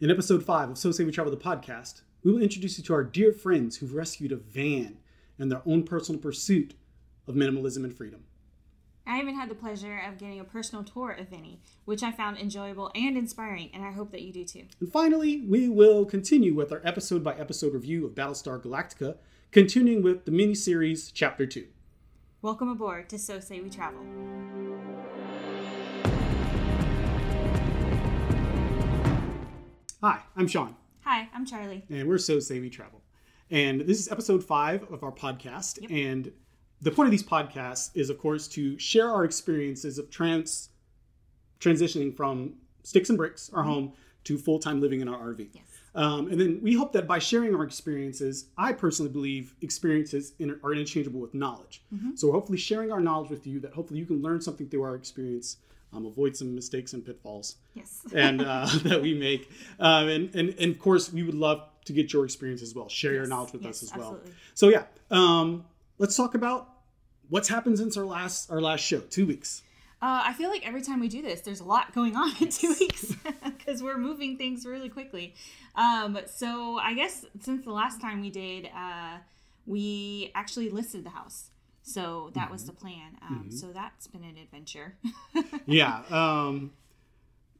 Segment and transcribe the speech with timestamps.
[0.00, 2.94] In episode 5 of So Say We Travel the podcast, we will introduce you to
[2.94, 4.98] our dear friends who've rescued a van
[5.40, 6.74] in their own personal pursuit
[7.26, 8.22] of minimalism and freedom.
[9.04, 12.38] I even had the pleasure of getting a personal tour of Vinny, which I found
[12.38, 14.66] enjoyable and inspiring, and I hope that you do too.
[14.78, 19.16] And finally, we will continue with our episode by episode review of Battlestar Galactica,
[19.50, 21.66] continuing with the miniseries Chapter 2.
[22.40, 23.98] Welcome aboard to So Say We Travel.
[30.00, 31.84] Hi, I'm Sean, Hi, I'm Charlie.
[31.90, 33.02] and we're So Say We Travel.
[33.50, 35.78] And this is episode 5 of our podcast.
[35.90, 36.30] And
[36.80, 40.68] the point of these podcasts is, of course, to share our experiences of trans
[41.60, 43.92] transitioning from sticks and bricks, our home,
[44.24, 45.48] to full time living in our RV.
[45.52, 45.64] Yes.
[45.94, 50.60] Um, and then we hope that by sharing our experiences, I personally believe experiences in,
[50.62, 51.82] are interchangeable with knowledge.
[52.14, 54.82] So we're hopefully sharing our knowledge with you that hopefully you can learn something through
[54.82, 55.56] our experience,
[55.92, 58.02] um, avoid some mistakes and pitfalls Yes.
[58.14, 59.50] and uh, that we make.
[59.80, 62.88] Um, and, and, and of course, we would love to get your experience as well.
[62.88, 64.12] Share your knowledge with yes, us as well.
[64.12, 64.32] absolutely.
[64.54, 65.64] So yeah, um,
[65.98, 66.68] let's talk about
[67.28, 69.62] what's happened since our last our last show, two weeks.
[70.00, 72.50] Uh, I feel like every time we do this, there's a lot going on in
[72.50, 75.34] two weeks because we're moving things really quickly.
[75.74, 79.16] Um, so I guess since the last time we did, uh,
[79.66, 81.50] we actually listed the house.
[81.88, 83.16] So that was the plan.
[83.22, 84.96] Um, So that's been an adventure.
[85.66, 86.02] yeah.
[86.10, 86.72] Um,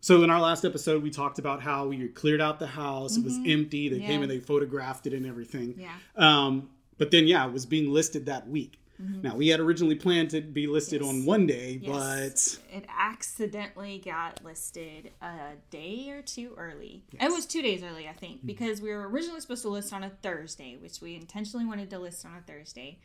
[0.01, 3.17] so in our last episode, we talked about how we cleared out the house.
[3.17, 3.89] It was empty.
[3.89, 5.75] They came and they photographed it and everything.
[5.79, 5.95] yeah.
[6.17, 8.79] Um, but then, yeah, it was being listed that week.
[9.01, 11.09] Now we had originally planned to be listed Yes.
[11.11, 12.59] on one day, Yes.
[12.73, 17.05] it accidentally got listed a day or two early.
[17.12, 20.03] It was two days early, I think, because we were originally supposed to list on
[20.03, 22.99] a Thursday, which we intentionally wanted to list on a Thursday.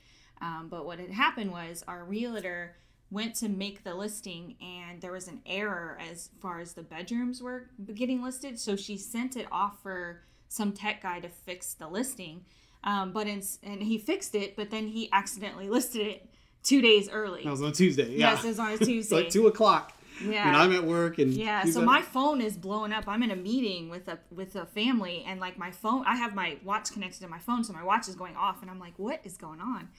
[0.43, 2.75] Um, but what had happened was our realtor
[3.09, 7.41] went to make the listing and there was an error as far as the bedrooms
[7.41, 8.59] were getting listed.
[8.59, 12.43] So she sent it off for some tech guy to fix the listing.
[12.83, 16.29] Um, but in, and he fixed it, but then he accidentally listed it
[16.63, 17.43] two days early.
[17.43, 18.09] that was on Tuesday.
[18.11, 19.15] Yeah, Yes, it was on Tuesday.
[19.15, 19.93] like two o'clock.
[20.23, 20.47] Yeah.
[20.47, 23.05] And I'm at work, and Yeah, so my phone is blowing up.
[23.07, 26.35] I'm in a meeting with a with a family and like my phone I have
[26.35, 28.93] my watch connected to my phone, so my watch is going off and I'm like,
[28.97, 29.89] what is going on?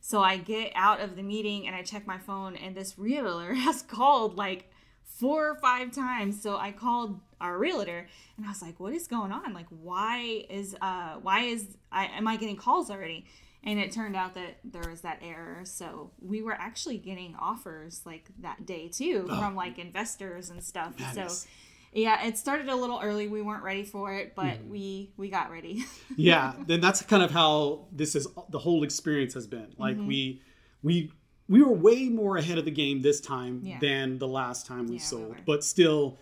[0.00, 3.54] So I get out of the meeting and I check my phone and this realtor
[3.66, 4.70] has called like
[5.04, 6.40] four or five times.
[6.42, 9.52] So I called our realtor and I was like, what is going on?
[9.52, 13.26] Like why is uh why is I am I getting calls already?
[13.62, 15.60] And it turned out that there was that error.
[15.64, 20.96] So we were actually getting offers like that day too from like investors and stuff.
[20.96, 21.46] That so is-
[21.92, 23.26] yeah, it started a little early.
[23.28, 24.70] We weren't ready for it, but Mm-hmm.
[24.70, 25.84] we we got ready.
[26.16, 30.06] yeah then that's kind of how this is the whole experience has been like Mm-hmm.
[30.06, 30.42] we
[30.82, 31.12] we
[31.48, 33.78] we were way more ahead of the game this time Yeah.
[33.80, 35.36] than the last time we Yeah, sold were.
[35.46, 36.18] but still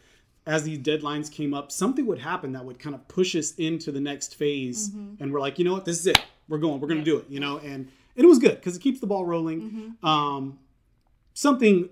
[0.47, 3.93] as these deadlines came up something would happen that would kind of push us into
[3.93, 4.89] the next phase
[5.21, 6.19] and we're like you know what this is it
[6.49, 7.19] we're going we're going to Mm-hmm.
[7.19, 7.23] Yeah.
[7.25, 9.61] do it you know and, and it was good because it keeps the ball rolling
[9.61, 10.07] Mm-hmm.
[10.07, 10.59] um
[11.35, 11.91] something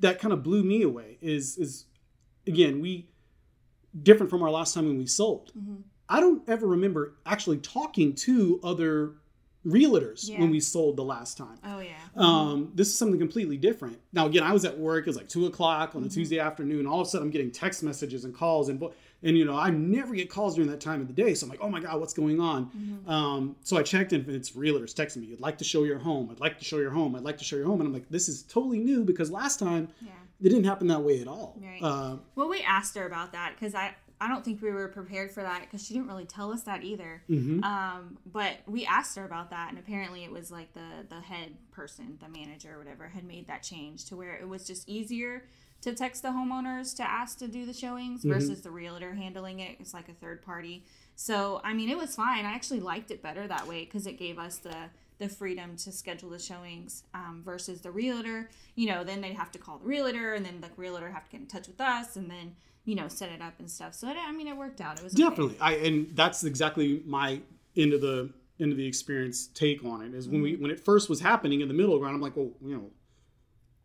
[0.00, 1.84] that kind of blew me away is is
[2.46, 3.06] again we
[4.02, 5.76] different from our last time when we sold Mm-hmm.
[6.08, 9.14] i don't ever remember actually talking to other
[9.66, 10.40] realtors Yeah.
[10.40, 11.92] when we sold the last time oh yeah.
[12.16, 15.28] um, this is something completely different now again i was at work it was like
[15.28, 16.10] two o'clock on Mm-hmm.
[16.10, 18.92] a tuesday afternoon all of a sudden i'm getting text messages and calls and bo-
[19.22, 21.50] and you know i never get calls during that time of the day so i'm
[21.50, 23.08] like oh my god what's going on Mm-hmm.
[23.10, 26.28] um, so i checked and it's realtors texting me i'd like to show your home
[26.30, 28.08] i'd like to show your home i'd like to show your home and i'm like
[28.10, 30.10] this is totally new because last time Yeah.
[30.40, 31.82] It didn't happen that way at all Right.
[31.82, 35.32] uh, Well, we asked her about that because I I don't think we were prepared
[35.32, 37.22] for that because she didn't really tell us that either.
[37.28, 37.62] mhm.
[37.64, 41.56] Um, but we asked her about that, and apparently it was like the the head
[41.72, 45.44] person, the manager, or whatever, had made that change to where it was just easier
[45.82, 49.76] to text the homeowners to ask to do the showings versus the realtor handling it.
[49.80, 50.84] It's like a third party.
[51.16, 52.46] So I mean, it was fine.
[52.46, 54.76] I actually liked it better that way because it gave us the
[55.18, 58.50] the freedom to schedule the showings um, versus the realtor.
[58.74, 61.30] You know, then they'd have to call the realtor, and then the realtor have to
[61.30, 63.94] get in touch with us, and then you know set it up and stuff.
[63.94, 64.98] So it, I mean, it worked out.
[64.98, 65.22] It was okay.
[65.22, 65.56] Definitely.
[65.60, 67.40] I and that's exactly my
[67.76, 68.30] end of the
[68.60, 71.60] end of the experience take on it is when we when it first was happening
[71.60, 72.90] in the middle ground, I'm like, well, you know,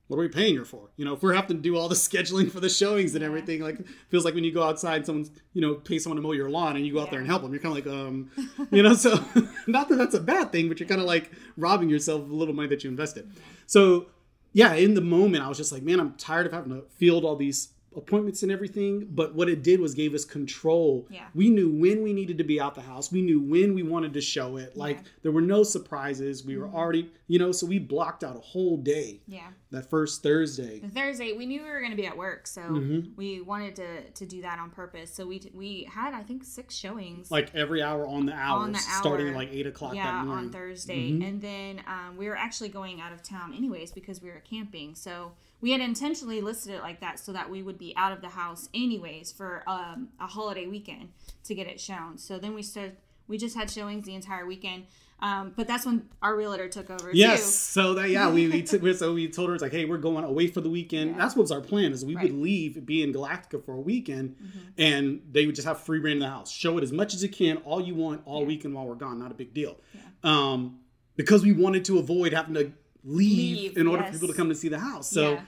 [0.10, 0.90] what are we paying her for?
[0.98, 3.62] You know, if we're having to do all the scheduling for the showings and everything,
[3.62, 3.78] like
[4.10, 6.76] feels like when you go outside, someone's you know pay someone to mow your lawn
[6.76, 7.54] and you go out there and help them.
[7.54, 8.32] You're kind of like, um,
[8.72, 9.24] you know, so
[9.68, 12.36] not that that's a bad thing, but you're kind of like robbing yourself of a
[12.36, 13.32] little money that you invested.
[13.68, 14.08] So
[14.52, 17.24] yeah, in the moment, I was just like, man, I'm tired of having to field
[17.24, 21.08] all these appointments and everything, but what it did was gave us control.
[21.10, 21.26] Yeah.
[21.34, 23.12] We knew when we needed to be out the house.
[23.12, 24.78] We knew when we wanted to show it.
[24.78, 25.02] Like Yeah.
[25.02, 25.10] Mm-hmm.
[25.24, 26.46] there were no surprises.
[26.46, 29.48] We were already, you know, so we blocked out a whole day Yeah.
[29.72, 30.80] that first Thursday.
[30.80, 33.16] The Thursday, we knew we were going to be at work, so Mhm.
[33.16, 35.12] we wanted to to do that on purpose.
[35.14, 37.32] So we we had I think six showings.
[37.32, 40.26] Like every hour on the hour, On the starting at like eight o'clock yeah, that
[40.26, 40.46] morning.
[40.46, 41.28] on Thursday, Mhm.
[41.28, 44.94] and then um, we were actually going out of town anyways because we were camping.
[44.96, 48.22] So we had intentionally listed it like that so that we would be out of
[48.22, 51.10] the house anyways for um, a holiday weekend
[51.46, 52.18] to get it shown.
[52.18, 52.98] So then we started.
[53.28, 54.86] We just had showings the entire weekend.
[55.22, 57.42] Um, but that's when our realtor took over Yes.
[57.44, 57.48] too.
[57.82, 60.24] So that yeah, we, we took so we told her it's like, hey, we're going
[60.24, 61.12] away for the weekend.
[61.12, 61.18] Yeah.
[61.18, 62.24] That's what was our plan is we Right.
[62.32, 64.60] would leave, be in Galactica for a weekend, Mm-hmm.
[64.82, 66.50] and they would just have free reign in the house.
[66.52, 68.48] Show it as much as you can, all you want, all Yeah.
[68.48, 69.20] weekend while we're gone.
[69.20, 69.78] Not a big deal.
[69.94, 70.02] Yeah.
[70.24, 70.80] Um,
[71.18, 72.72] because we wanted to avoid having to
[73.04, 74.12] leave, Leave, in order yes.
[74.12, 75.10] for people to come to see the house.
[75.10, 75.34] So.
[75.34, 75.42] Yeah.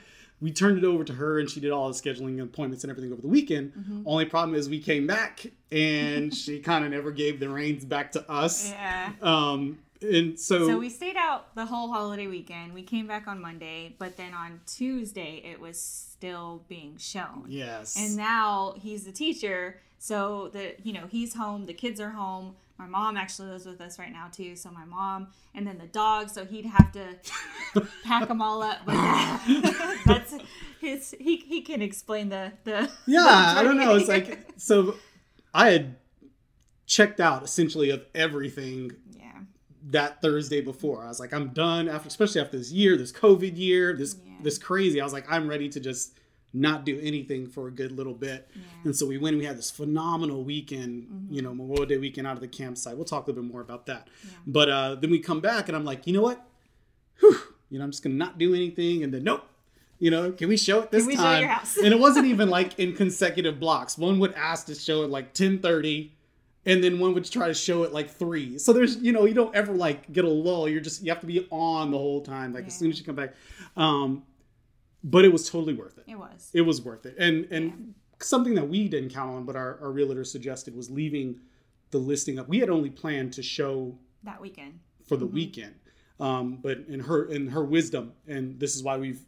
[0.44, 2.89] We turned it over to her, and she did all the scheduling and appointments and
[2.89, 3.74] everything over the weekend.
[3.75, 4.01] Mm-hmm.
[4.07, 8.12] Only problem is we came back, and she kind of never gave the reins back
[8.13, 8.71] to us.
[8.71, 9.12] Yeah.
[9.21, 12.74] Um, and so, So we stayed out the whole holiday weekend.
[12.74, 17.45] We came back on Monday, but then on Tuesday it was still being shown.
[17.47, 21.68] yes, And now he's the teacher, so the you know he's home.
[21.68, 22.56] The kids are home.
[22.81, 24.56] My mom actually lives with us right now too.
[24.56, 26.30] So my mom and then the dog.
[26.30, 27.16] So he'd have to
[28.04, 28.80] pack them all up.
[28.88, 28.95] But
[30.07, 30.33] that's
[30.80, 31.13] his.
[31.19, 32.89] He, he can explain the the.
[33.06, 34.95] yeah the i don't know it's like so
[35.54, 35.95] i had
[36.88, 39.31] checked out essentially of everything yeah
[39.92, 43.56] that thursday before i was like i'm done after especially after this year this covid
[43.57, 44.33] year this Yeah.
[44.42, 46.18] this crazy i was like i'm ready to just
[46.53, 49.45] not do anything for a good little bit yeah and so we went and we
[49.45, 53.25] had this phenomenal weekend you know memorial day weekend out of the campsite we'll talk
[53.25, 54.30] a little bit more about that Yeah.
[54.48, 56.45] but uh then we come back and i'm like you know what
[57.19, 57.38] Whew.
[57.69, 59.45] you know i'm just gonna not do anything and then nope
[60.00, 61.42] you know, can we show it this we show time?
[61.42, 61.77] your house?
[61.77, 64.00] and it wasn't even like in consecutive blocks.
[64.00, 66.09] One would ask to show it like 10:30
[66.65, 68.57] and then one would try to show it like 3.
[68.57, 70.68] So there's, you know, you don't ever like get a lull.
[70.68, 73.06] You're just you have to be on the whole time like as soon as you
[73.06, 73.36] come back.
[73.77, 74.24] Um
[75.03, 76.06] but it was totally worth it.
[76.07, 76.50] it was.
[76.53, 77.15] It was worth it.
[77.18, 81.39] And and something that we didn't count on but our our realtor suggested was leaving
[81.92, 82.48] the listing up.
[82.48, 84.80] We had only planned to show that weekend.
[85.07, 85.75] for the weekend.
[86.19, 89.25] Um, but in her in her wisdom, and this is why we've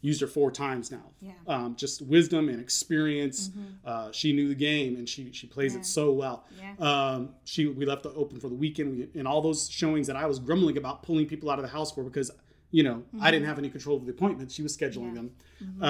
[0.00, 1.10] used her four times now.
[1.20, 1.32] Yeah.
[1.46, 3.50] Um, just wisdom and experience.
[3.84, 5.80] Uh, she knew the game, and she she plays Yeah.
[5.80, 6.44] it so well.
[6.58, 6.74] Yeah.
[6.78, 8.96] Um, she we left it open for the weekend.
[8.96, 11.70] We, and all those showings that I was grumbling about pulling people out of the
[11.70, 12.30] house for because
[12.76, 14.52] you know I didn't have any control of the appointments.
[14.54, 15.14] She was scheduling Yeah.
[15.20, 15.30] them.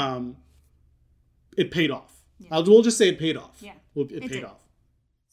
[0.01, 0.37] Um,
[1.57, 2.13] it paid off.
[2.39, 2.49] Yeah.
[2.53, 3.57] I'll, we'll just say it paid off.
[3.61, 3.73] Yeah.
[3.95, 4.45] Well, it, It paid did.
[4.45, 4.61] off.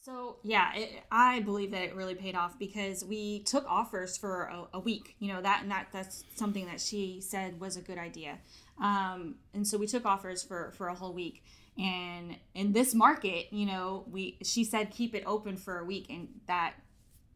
[0.02, 4.44] So yeah, it, I believe that it really paid off because we took offers for
[4.44, 5.14] a, a week.
[5.18, 8.38] You know that and that that's something that she said was a good idea.
[8.80, 11.44] Um, and so we took offers for for a whole week.
[11.78, 16.06] And in this market, you know, we she said keep it open for a week,
[16.10, 16.74] and that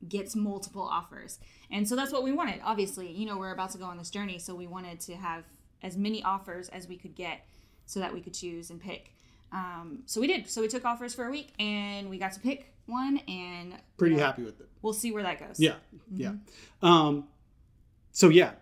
[0.08, 1.38] gets multiple offers.
[1.70, 2.60] And so that's what we wanted.
[2.64, 5.44] Obviously, you know, we're about to go on this journey, so we wanted to have
[5.82, 7.46] as many offers as we could get
[7.86, 9.12] so that we could choose and pick.
[9.52, 10.48] Um, so we did.
[10.48, 14.18] So we took offers for a week and we got to pick one and Pretty
[14.18, 14.68] happy with it.
[14.82, 15.58] We'll see where that goes.
[15.60, 15.74] Yeah,
[16.12, 16.32] yeah.
[16.82, 17.28] Um,
[18.12, 18.52] so yeah,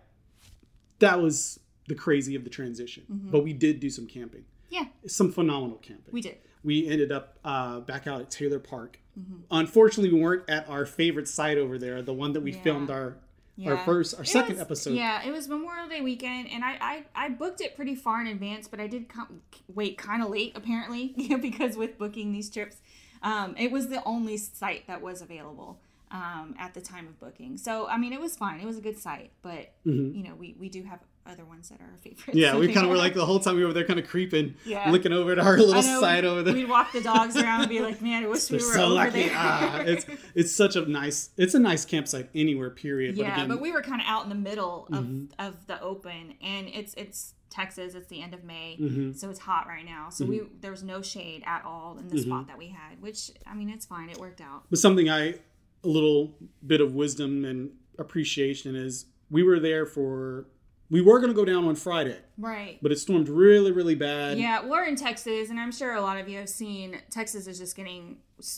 [0.99, 3.03] that was the crazy of the transition.
[3.09, 6.11] But we did do some camping, Yeah, some phenomenal camping.
[6.13, 6.37] we did.
[6.63, 8.99] We ended up uh, back out at Taylor Park.
[9.19, 9.35] Mm-hmm.
[9.51, 12.61] Unfortunately, we weren't at our favorite site over there, the one that we Yeah.
[12.61, 13.17] filmed our
[13.65, 14.95] our first, our It second was- episode.
[14.95, 18.27] Yeah, it was Memorial Day weekend, and I I, I booked it pretty far in
[18.27, 19.41] advance, but I did come,
[19.73, 22.77] wait kind of late apparently because with booking these trips,
[23.23, 25.79] um, it was the only site that was available
[26.11, 27.57] um, at the time of booking.
[27.57, 28.59] So I mean, it was fine.
[28.59, 31.79] It was a good site, but you know, we we do have other ones that
[31.81, 32.23] are our favorites.
[32.27, 32.37] Mm-hmm.
[32.37, 34.55] Yeah, we kind of were like the whole time we were there, kind of creeping,
[34.65, 34.89] Yeah.
[34.91, 36.53] looking over at our little site over there.
[36.53, 38.93] We'd walk the dogs around and be like, "Man, I wish we We're so over
[38.95, 39.23] lucky.
[39.27, 40.05] there." Ah, it's
[40.35, 42.69] it's such a nice it's a nice campsite anywhere.
[42.69, 43.15] Period.
[43.17, 45.25] yeah, but again, but we were kind of out in the middle of, Mm-hmm.
[45.39, 47.95] of the open, and it's it's Texas.
[47.95, 49.15] It's the end of May, Mhm.
[49.15, 50.09] so it's hot right now.
[50.09, 52.29] So we there was no shade at all in the Mm-hmm.
[52.29, 54.09] spot that we had, which I mean, it's fine.
[54.09, 54.63] It worked out.
[54.69, 55.35] But something I,
[55.83, 60.47] a little bit of wisdom and appreciation is we were there for,
[60.89, 62.77] we were going to go down on Friday, Right.
[62.81, 64.37] but it stormed really, really bad.
[64.37, 67.57] Yeah, we're in Texas, and I'm sure a lot of you have seen Texas is
[67.57, 68.17] just getting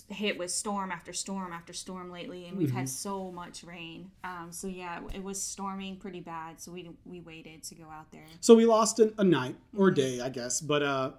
[0.10, 2.78] hit with storm after storm after storm lately, and we've Mm-hmm.
[2.80, 4.12] had so much rain.
[4.24, 6.60] Um, so yeah, it was storming pretty bad.
[6.60, 8.26] So we we waited to go out there.
[8.42, 10.60] So we lost an, a night or a day, I guess.
[10.60, 11.12] But, uh,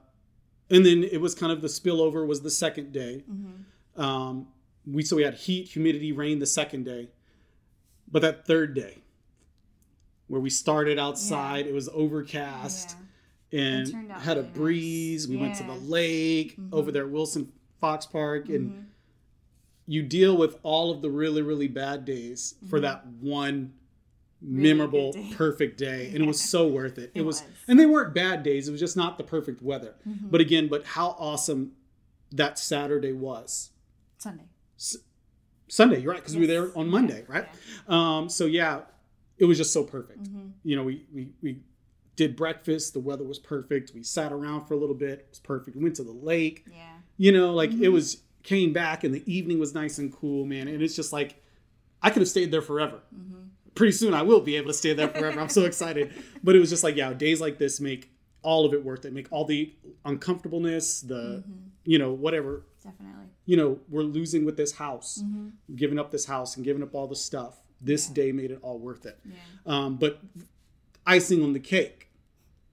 [0.70, 3.22] and then it was kind of the spillover was the second day.
[3.30, 4.00] Mm-hmm.
[4.00, 4.48] Um,
[4.86, 7.08] we, so we had heat, humidity, rain the second day.
[8.10, 8.98] But that third day,
[10.28, 12.90] where we started outside, it was overcast.
[12.90, 13.04] Yeah.
[13.50, 14.52] and had a nice.
[14.52, 15.26] breeze.
[15.26, 15.78] We went to the Yeah.
[15.88, 16.68] lake Mhm.
[16.70, 18.84] over there at Wilson Fox Park, and Mhm.
[19.86, 22.82] you deal with all of the really, really bad days for Mhm.
[22.82, 23.72] that one
[24.42, 25.30] Really memorable, day.
[25.34, 26.08] perfect day.
[26.12, 27.10] And it was so worth it.
[27.14, 27.50] It, It was, was.
[27.68, 28.68] and they weren't bad days.
[28.68, 29.94] It was just not the perfect weather.
[30.06, 30.30] Mhm.
[30.30, 31.72] But again, but how awesome
[32.30, 33.70] that Saturday was.
[34.18, 34.44] Sunday.
[35.68, 36.92] Sunday, you're right, because we were there on Yeah.
[36.92, 37.48] Monday, right?
[37.88, 38.82] Um, so yeah,
[39.38, 40.22] it was just so perfect.
[40.24, 40.52] Mhm.
[40.64, 41.60] You know, we, we we
[42.16, 42.92] did breakfast.
[42.94, 43.92] The weather was perfect.
[43.94, 45.20] We sat around for a little bit.
[45.20, 45.76] It was perfect.
[45.76, 46.64] We went to the lake.
[46.70, 46.96] Yeah.
[47.16, 47.92] You know, like it Mhm.
[47.92, 50.68] was came back and the evening was nice and cool, man.
[50.68, 51.42] And it's just like
[52.02, 53.00] I could have stayed there forever.
[53.14, 53.48] Mhm.
[53.74, 55.38] Pretty soon I will be able to stay there forever.
[55.40, 56.10] I'm so excited.
[56.42, 58.10] But it was just like, yeah, days like this make
[58.42, 59.12] all of it worth it.
[59.12, 59.72] Make all the
[60.04, 61.70] uncomfortableness, the Mhm.
[61.84, 63.26] you know, whatever, Definitely.
[63.46, 65.52] you know, we're losing with this house, Mhm.
[65.74, 67.60] giving up this house and giving up all the stuff.
[67.80, 68.14] This Yeah.
[68.14, 69.18] day made it all worth it.
[69.24, 69.34] Yeah.
[69.66, 70.20] Um, but
[71.06, 72.08] icing on the cake,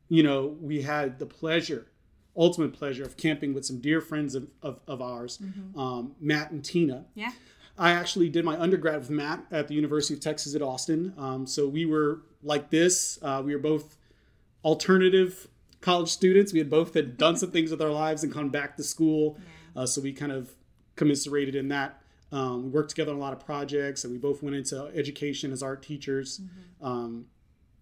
[0.09, 1.87] you know, we had the pleasure,
[2.35, 5.77] ultimate pleasure of camping with some dear friends of, of, of ours, Mhm.
[5.77, 7.05] um, Matt and Tina.
[7.15, 7.31] Yeah.
[7.77, 11.13] I actually did my undergrad with Matt at the University of Texas at Austin.
[11.17, 13.19] Um, so we were like this.
[13.21, 13.97] Uh, we were both
[14.63, 15.47] alternative
[15.81, 16.51] college students.
[16.53, 19.37] We had both had done some things with our lives and come back to school.
[19.77, 20.55] Uh, so we kind of
[20.95, 22.01] commiserated in that.
[22.35, 25.51] Um, we worked together on a lot of projects, and we both went into education
[25.51, 26.39] as art teachers.
[26.39, 26.85] Mm-hmm.
[26.85, 27.25] Um,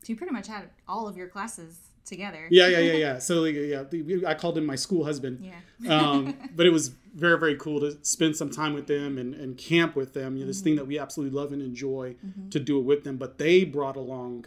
[0.04, 2.48] So you pretty much had all of your classes together.
[2.52, 3.18] yeah, yeah, yeah, yeah.
[3.28, 3.84] So yeah,
[4.28, 5.40] I called him my school husband.
[5.80, 6.00] Yeah.
[6.00, 9.58] Um, but it was very, very cool to spend some time with them and, and
[9.58, 10.36] camp with them.
[10.36, 12.52] You know, this thing that we absolutely love and enjoy Mhm.
[12.52, 13.18] to do it with them.
[13.18, 14.46] But they brought along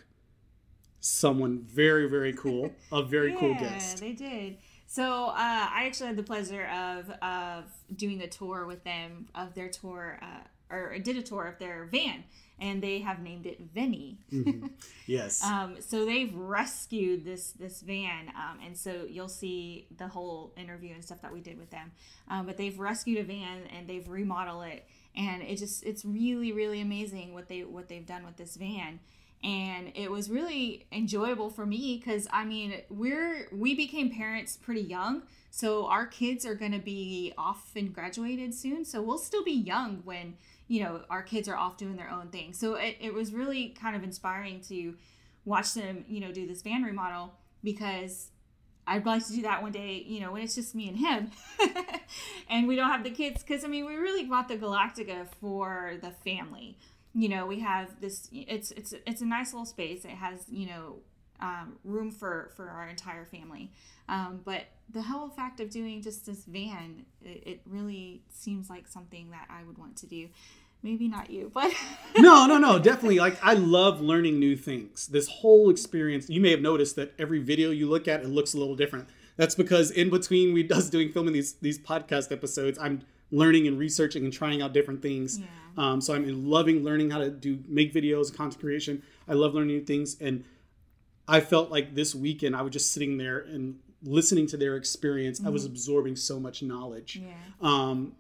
[1.00, 3.98] someone very, very cool, a very cool Yeah, guest.
[4.00, 4.58] They did.
[4.97, 9.53] So uh, I actually had the pleasure of of doing a tour with them of
[9.55, 12.25] their tour, uh, or I did a tour of their van,
[12.59, 14.17] and they have named it Vinny.
[14.33, 14.71] Mhm.
[15.07, 15.45] Yes.
[15.45, 20.95] Um, so they've rescued this this van, um, and so you'll see the whole interview
[20.95, 21.93] and stuff that we did with them.
[22.29, 26.53] Um, but they've rescued a van and they've remodeled it, and it just it's really
[26.53, 28.99] really amazing what they what they've done with this van.
[29.45, 34.81] And it was really enjoyable for me because I mean we're we became parents pretty
[34.81, 38.85] young, so our kids are gonna be off and graduated soon.
[38.85, 40.35] So we'll still be young when
[40.69, 42.52] you know our kids are off doing their own thing.
[42.55, 44.97] So it, it was really kind of inspiring to
[45.47, 48.31] watch them, you know, do this van remodel because
[48.87, 51.31] I'd like to do that one day, you know, when it's just me and him
[52.50, 53.43] and we don't have the kids.
[53.43, 56.76] Because, I mean, we really bought the Galactica for the family.
[57.16, 60.04] You know, we have this, it's, it's, it's a nice little space.
[60.04, 60.96] It has, you know,
[61.40, 63.70] um, room for, for our entire family.
[64.08, 68.87] Um, but the whole fact of doing just this van, it, it really seems like
[68.87, 70.28] something that I would want to do.
[70.82, 71.73] Maybe not you, but
[72.18, 73.18] no, no, no, definitely.
[73.18, 75.08] Like I love learning new things.
[75.08, 78.54] This whole experience, you may have noticed that every video you look at, it looks
[78.54, 79.08] a little different.
[79.37, 83.78] That's because in between we us doing filming these these podcast episodes, I'm learning and
[83.78, 85.38] researching and trying out different things.
[85.40, 85.47] Yeah.
[85.76, 89.02] Um, so I'm loving learning how to do make videos, content creation.
[89.28, 90.45] I love learning new things, and
[91.28, 95.40] I felt like this weekend I was just sitting there and listening to their experience.
[95.45, 97.16] I was absorbing so much knowledge.
[97.23, 97.33] yeah.
[97.61, 98.12] Um,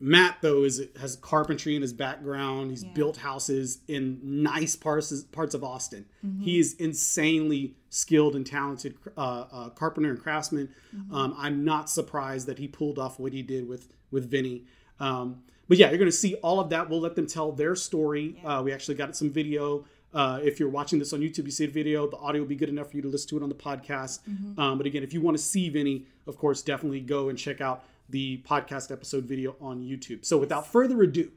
[0.00, 2.70] Matt though is has carpentry in his background.
[2.70, 2.92] He's Yeah.
[2.92, 6.06] built houses in nice parts parts of Austin.
[6.24, 6.42] Mm-hmm.
[6.44, 10.68] He is insanely skilled and talented uh, uh, carpenter and craftsman.
[10.94, 11.14] Mm-hmm.
[11.14, 14.64] Um, I'm not surprised that he pulled off what he did with with Vinny.
[15.00, 16.88] Um, but yeah, you're going to see all of that.
[16.88, 18.40] We'll let them tell their story.
[18.42, 18.58] Yeah.
[18.58, 19.84] Uh, we actually got some video.
[20.14, 22.08] Uh, if you're watching this on YouTube, you see the video.
[22.08, 24.20] The audio will be good enough for you to listen to it on the podcast.
[24.28, 24.58] Mm-hmm.
[24.58, 27.60] Um, but again, if you want to see Vinny, of course, definitely go and check
[27.60, 30.24] out the podcast episode video on YouTube.
[30.24, 31.30] So without further ado,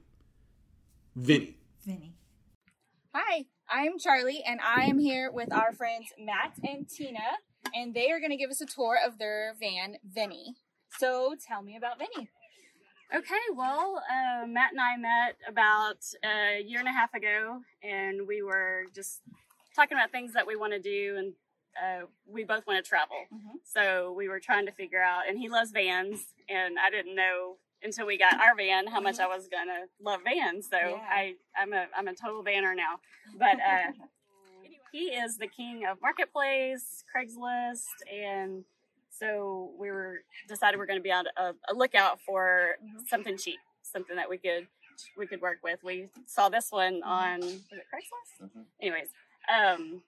[1.15, 1.57] Vinny.
[1.85, 2.15] Vinny.
[3.13, 7.19] Hi, I'm Charlie, and I am here with our friends Matt and Tina,
[7.75, 10.55] and they are going to give us a tour of their van, Vinny.
[10.97, 12.29] So tell me about Vinny.
[13.13, 18.25] Okay, well, uh, Matt and I met about a year and a half ago, and
[18.25, 19.19] we were just
[19.75, 21.33] talking about things that we want to do, and
[21.81, 23.17] uh, we both want to travel.
[23.33, 23.59] Mhm.
[23.65, 27.57] So we were trying to figure out, and he loves vans, and I didn't know
[27.83, 30.69] until we got our van how much I was gonna love vans.
[30.69, 31.05] So Yeah.
[31.09, 32.99] I, I'm a, I'm a total vanner now.
[33.37, 33.91] But uh,
[34.93, 38.63] he is the king of marketplace, Craigslist, and
[39.17, 42.75] so we were decided we're going to be on a, a lookout for
[43.09, 44.67] something cheap, something that we could
[45.17, 45.79] we could work with.
[45.83, 48.49] We saw this one on was it Craigslist?
[48.81, 49.07] Anyways,
[49.53, 50.01] um,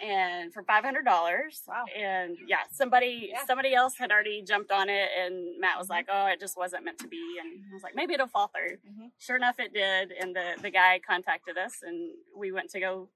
[0.00, 1.62] and for five hundred dollars.
[1.66, 1.84] Wow.
[1.96, 3.44] And yeah, somebody Yeah.
[3.46, 6.84] somebody else had already jumped on it, and Matt was like, "Oh, it just wasn't
[6.84, 9.10] meant to be," and I was like, "Maybe it'll fall through." Mhm.
[9.18, 13.08] Sure enough, it did, and the the guy contacted us, and we went to go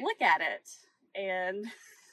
[0.00, 0.68] look at it,
[1.14, 1.64] and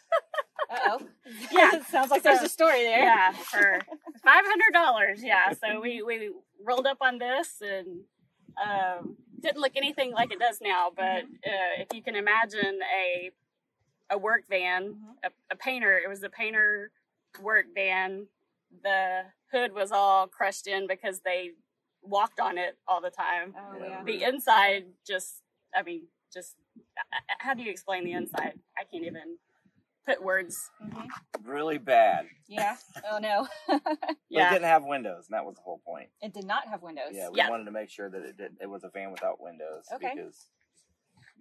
[0.71, 1.01] oh.
[1.51, 1.83] Yeah.
[1.89, 3.03] Sounds like there's a story there.
[3.03, 3.79] yeah, for
[4.23, 5.23] five hundred dollars.
[5.23, 6.31] Yeah, so we we
[6.63, 8.01] rolled up on this and
[8.61, 10.89] um, didn't look anything like it does now.
[10.95, 13.31] But uh, if you can imagine a
[14.09, 16.91] a work van, a, a painter, it was a painter
[17.41, 18.27] work van.
[18.83, 21.51] The hood was all crushed in because they
[22.01, 23.53] walked on it all the time.
[23.57, 24.03] Oh yeah.
[24.03, 25.35] The inside just,
[25.75, 26.55] I mean, just
[26.97, 28.59] uh, how do you explain the inside?
[28.77, 29.37] I can't even
[30.15, 30.69] put words.
[30.83, 31.07] Mhm.
[31.43, 32.27] Really bad.
[32.47, 32.75] Yeah.
[33.11, 33.47] Oh no.
[34.33, 36.09] But it didn't have windows, and that was the whole point.
[36.21, 37.09] it did not have windows.
[37.11, 37.49] Yeah, we Yeah.
[37.49, 38.55] wanted to make sure that it did.
[38.61, 40.11] It was a van without windows Okay.
[40.15, 40.47] because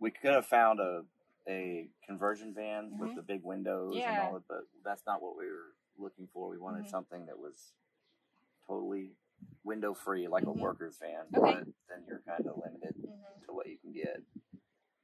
[0.01, 1.03] we could have found a
[1.49, 2.99] a conversion van Mhm.
[2.99, 4.27] with the big windows and Yeah.
[4.27, 6.49] all that, but that's not what we were looking for.
[6.51, 6.91] We wanted Mhm.
[6.91, 7.73] something that was
[8.67, 9.17] totally
[9.65, 11.27] window free, like a worker's van.
[11.35, 11.55] Okay.
[11.65, 13.47] But then you're kind of limited Mhm.
[13.47, 14.23] to what you can get.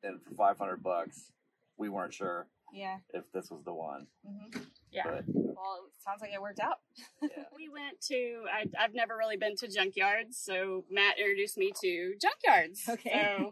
[0.02, 1.32] And for five hundred bucks,
[1.78, 2.98] we weren't sure Yeah.
[3.14, 4.06] if this was the one.
[4.26, 4.58] hmm
[4.90, 5.04] Yeah.
[5.04, 6.78] But Well, it sounds like it worked out.
[7.22, 11.72] yeah, We went to, I, I've never really been to junkyards, so Matt introduced me
[11.80, 12.88] to junkyards.
[12.88, 13.10] Okay.
[13.12, 13.50] So,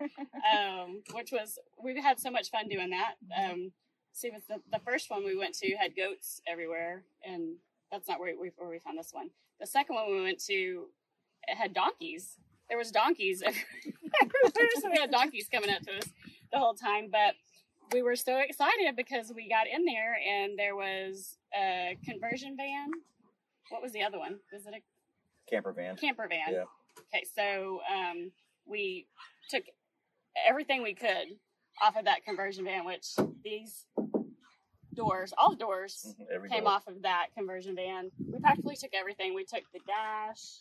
[0.56, 3.14] um, which was, we had so much fun doing that.
[3.36, 3.72] Um,
[4.12, 7.56] see, with the, the first one we went to had goats everywhere, and
[7.90, 9.30] that's not where we, where we found this one.
[9.60, 10.86] The second one we went to,
[11.46, 12.36] it had donkeys.
[12.68, 16.04] There was donkeys everywhere, so we had donkeys coming up to us
[16.52, 17.34] the whole time, but
[17.92, 22.90] we were so excited because we got in there and there was a conversion van.
[23.70, 24.38] What was the other one?
[24.52, 25.96] Was it a camper van.
[25.96, 26.52] camper van?
[26.52, 26.64] Yeah.
[27.12, 28.30] Okay, so um,
[28.66, 29.06] we
[29.50, 29.62] took
[30.48, 31.26] everything we could
[31.82, 33.86] off of that conversion van, which these
[34.94, 36.72] doors, all the doors Mhm, Every came door.
[36.72, 38.10] off of that conversion van.
[38.30, 39.34] We practically took everything.
[39.34, 40.60] We took the dash.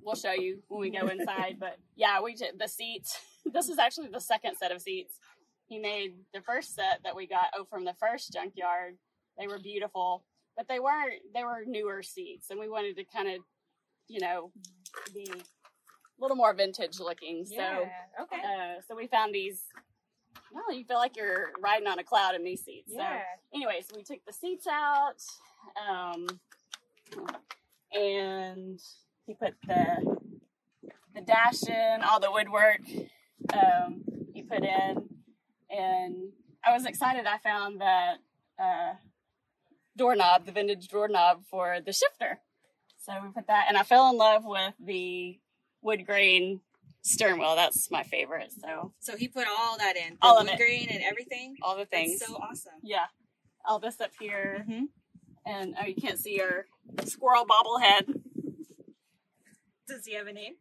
[0.00, 3.18] We'll show you when we go inside, but yeah, we took the seats.
[3.52, 5.18] This is actually the second set of seats.
[5.68, 8.96] He made the first set that we got oh from the first junkyard.
[9.38, 10.24] They were beautiful,
[10.56, 11.14] but they weren't.
[11.34, 13.40] They were newer seats, and we wanted to kind of,
[14.08, 14.50] you know,
[15.14, 17.44] be a little more vintage looking.
[17.46, 17.88] So
[18.22, 18.36] Okay.
[18.42, 19.64] uh, so we found these.
[20.52, 22.90] Well, you feel like you're riding on a cloud in these seats.
[22.94, 23.18] yeah.
[23.18, 25.22] So, anyways, we took the seats out,
[25.88, 26.26] um,
[27.92, 28.80] and
[29.26, 30.16] he put the
[31.14, 32.80] the dash in, all the woodwork
[33.54, 35.08] um, he put in,
[35.70, 36.16] and
[36.64, 37.26] I was excited.
[37.26, 38.16] I found that
[38.58, 38.94] uh,
[39.96, 42.40] doorknob, the vintage doorknob for the shifter.
[43.02, 45.38] So we put that, and I fell in love with the
[45.82, 46.60] wood grain
[47.02, 47.54] stern wheel.
[47.54, 48.52] That's my favorite.
[48.60, 50.58] So So he put all that in, the All of wood it.
[50.58, 51.54] grain and everything.
[51.62, 52.18] all the things.
[52.18, 52.72] That's so awesome.
[52.82, 53.06] yeah,
[53.64, 54.84] all this up here, Mm-hmm.
[55.46, 56.66] and oh, you can't see your
[57.04, 58.12] squirrel bobblehead.
[59.88, 60.54] Does he have a name?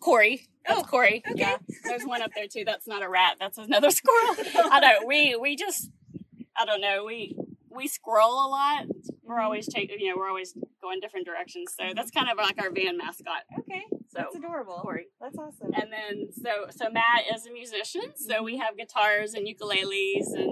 [0.00, 0.48] Corey.
[0.66, 1.22] That's Oh, Corey.
[1.30, 1.40] okay.
[1.40, 1.58] Yeah.
[1.84, 2.64] There's one up there too.
[2.64, 3.36] That's not a rat.
[3.38, 4.36] That's another squirrel.
[4.70, 5.06] I don't know.
[5.06, 5.90] We we just
[6.56, 7.04] I don't know.
[7.04, 7.36] We
[7.70, 8.86] we squirrel a lot.
[9.22, 9.44] We're mm-hmm.
[9.44, 11.74] always taking you know, we're always going different directions.
[11.78, 13.42] So that's kind of like our van mascot.
[13.60, 13.82] Okay.
[14.08, 14.78] So That's adorable.
[14.82, 15.06] Corey.
[15.20, 15.70] That's awesome.
[15.74, 18.44] And then so so Matt is a musician, so mm-hmm.
[18.44, 20.50] we have guitars and ukuleles and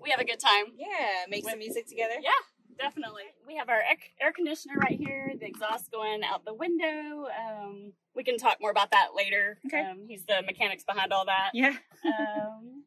[0.00, 0.66] we have a good time.
[0.76, 2.14] Yeah, make some music together.
[2.22, 2.30] Yeah,
[2.78, 3.22] definitely.
[3.46, 7.26] We have our air, air conditioner right here, the exhaust going out the window.
[7.26, 9.58] Um, we can talk more about that later.
[9.66, 9.80] Okay.
[9.84, 11.50] Um, he's the mechanics behind all that.
[11.54, 11.76] Yeah.
[12.04, 12.84] Um,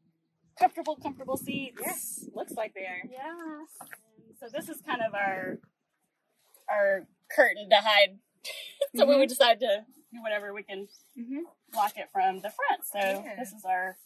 [0.57, 1.79] comfortable, comfortable seats.
[1.83, 2.25] Yes.
[2.33, 3.01] Looks like they are.
[3.09, 3.89] Yes.
[4.39, 5.57] So this is kind of our
[6.69, 8.19] our curtain to hide.
[8.95, 10.87] so when we decide to do whatever, we can
[11.19, 11.39] Mm-hmm.
[11.73, 12.85] block it from the front.
[12.85, 13.35] So Yeah.
[13.37, 13.97] this is our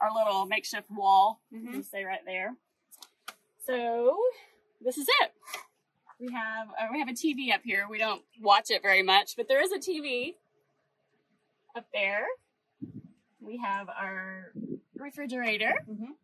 [0.00, 1.40] our little makeshift wall.
[1.54, 1.74] Mhm.
[1.74, 2.56] You stay right there.
[3.66, 4.18] So
[4.84, 5.32] this is it.
[6.20, 7.86] We have uh, we have a TV up here.
[7.90, 10.34] We don't watch it very much, but there is a TV
[11.76, 12.26] up there.
[13.40, 14.52] We have our
[14.96, 16.14] refrigerator, Mhm.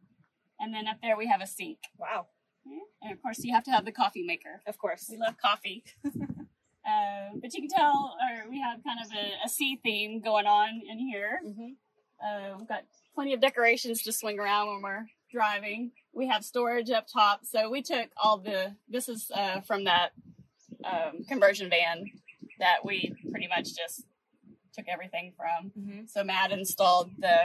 [0.60, 1.78] and then up there we have a sink.
[1.98, 2.26] Wow.
[3.02, 4.60] And of course, you have to have the coffee maker.
[4.66, 5.06] Of course.
[5.10, 5.84] We love coffee.
[6.04, 10.46] uh, but you can tell, or we have kind of a, a sea theme going
[10.46, 11.40] on in here.
[11.46, 11.72] Mm-hmm.
[12.22, 15.92] Uh, we've got plenty of decorations to swing around when we're driving.
[16.12, 18.74] We have storage up top, so we took all the.
[18.88, 20.10] This is uh, from that
[20.84, 22.04] um, conversion van
[22.58, 24.04] that we pretty much just
[24.74, 25.72] took everything from.
[25.78, 26.06] Mm-hmm.
[26.06, 27.36] So Matt installed the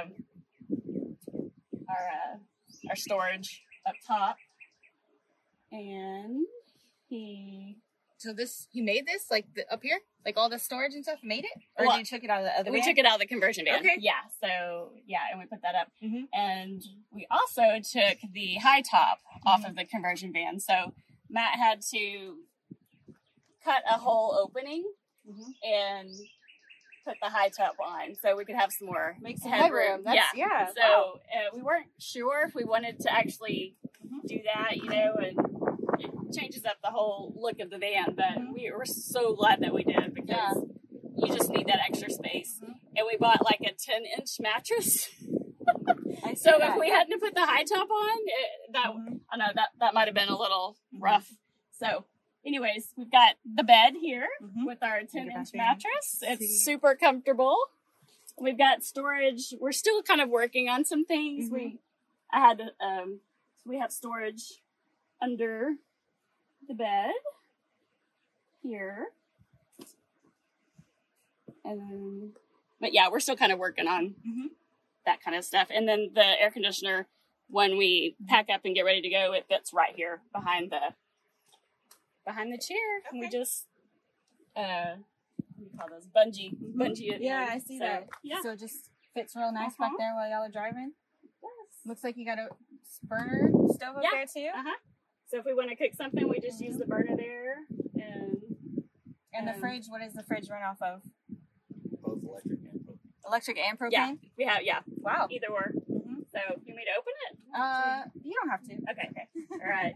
[1.89, 2.37] our uh,
[2.89, 4.37] our storage up top,
[5.71, 6.45] and
[7.09, 7.77] he
[8.17, 11.19] So this, he made this like the, up here, like all the storage and stuff.
[11.23, 12.71] Made it, or Well, you took it out of the other?
[12.71, 12.87] we van?
[12.89, 13.79] took it out of the conversion van.
[13.79, 13.97] Okay.
[13.99, 14.13] Yeah.
[14.41, 16.27] So yeah, and we put that up, Mhm.
[16.33, 20.59] and we also took the high top off of the conversion van.
[20.59, 20.93] So
[21.29, 22.37] Matt had to
[23.63, 24.83] cut a whole opening
[25.27, 25.53] Mhm.
[25.63, 26.09] and
[27.05, 30.03] put the high top on, so we could have some more Make some headroom.
[30.03, 30.67] That's, yeah.
[30.67, 31.19] So wow.
[31.35, 33.75] uh, we weren't sure if we wanted to actually
[34.25, 35.37] do that, you know, and
[36.03, 38.13] it changes up the whole look of the van.
[38.15, 38.53] But Mhm.
[38.53, 40.57] we were so glad that we did because
[41.17, 41.27] Yeah.
[41.27, 42.59] you just need that extra space.
[42.63, 42.75] Mhm.
[42.95, 45.09] And we bought like a 10 inch mattress.
[46.35, 49.19] So that, if we hadn't put the high top on, it, that Mhm.
[49.29, 51.01] I know that that might have been a little Mhm.
[51.01, 51.31] rough.
[51.71, 52.05] So,
[52.45, 54.65] anyways, we've got the bed here Mhm.
[54.65, 56.05] with our 10 inch mattress.
[56.19, 56.27] See.
[56.27, 57.57] It's super comfortable.
[58.37, 59.53] We've got storage.
[59.59, 61.45] We're still kind of working on some things.
[61.45, 61.53] Mm-hmm.
[61.55, 61.79] We,
[62.31, 63.21] I had, um,
[63.65, 64.61] we have storage
[65.21, 65.75] under
[66.73, 67.11] the bed
[68.61, 69.07] here.
[71.65, 72.31] And
[72.81, 74.49] but yeah, we're still kind of working on Mhm.
[75.05, 75.69] that kind of stuff.
[75.69, 77.07] And then the air conditioner,
[77.47, 80.93] when we pack up and get ready to go, it fits right here behind the
[82.25, 83.01] behind the chair.
[83.11, 83.67] And we just
[84.55, 84.95] uh
[85.37, 86.07] what do you call those?
[86.07, 86.55] Bungee.
[86.75, 87.23] Bungee Mm-hmm.
[87.23, 87.49] Yeah, in.
[87.49, 88.09] I see So, that.
[88.23, 88.41] Yeah.
[88.41, 89.95] So it just fits real nice back Uh-huh.
[89.99, 90.93] there while y'all are driving.
[91.41, 91.51] Yes.
[91.85, 92.49] Looks like you got a
[93.03, 94.09] burner stove up Yeah.
[94.11, 94.49] there too.
[94.53, 94.77] Uh-huh.
[95.33, 97.55] So if we want to cook something, we just use the burner there
[97.95, 98.37] and
[99.33, 101.01] And the Um, fridge, what does the fridge run off of?
[102.03, 103.25] Both electric and propane.
[103.25, 103.91] Electric and propane?
[103.91, 104.15] Yeah.
[104.37, 105.27] we have yeah, Wow.
[105.31, 105.71] either or.
[105.89, 106.29] Mhm.
[106.29, 107.37] So you want me to open it?
[107.55, 108.73] Uh, you don't have to.
[108.91, 109.09] Okay.
[109.09, 109.27] Okay.
[109.53, 109.95] All right.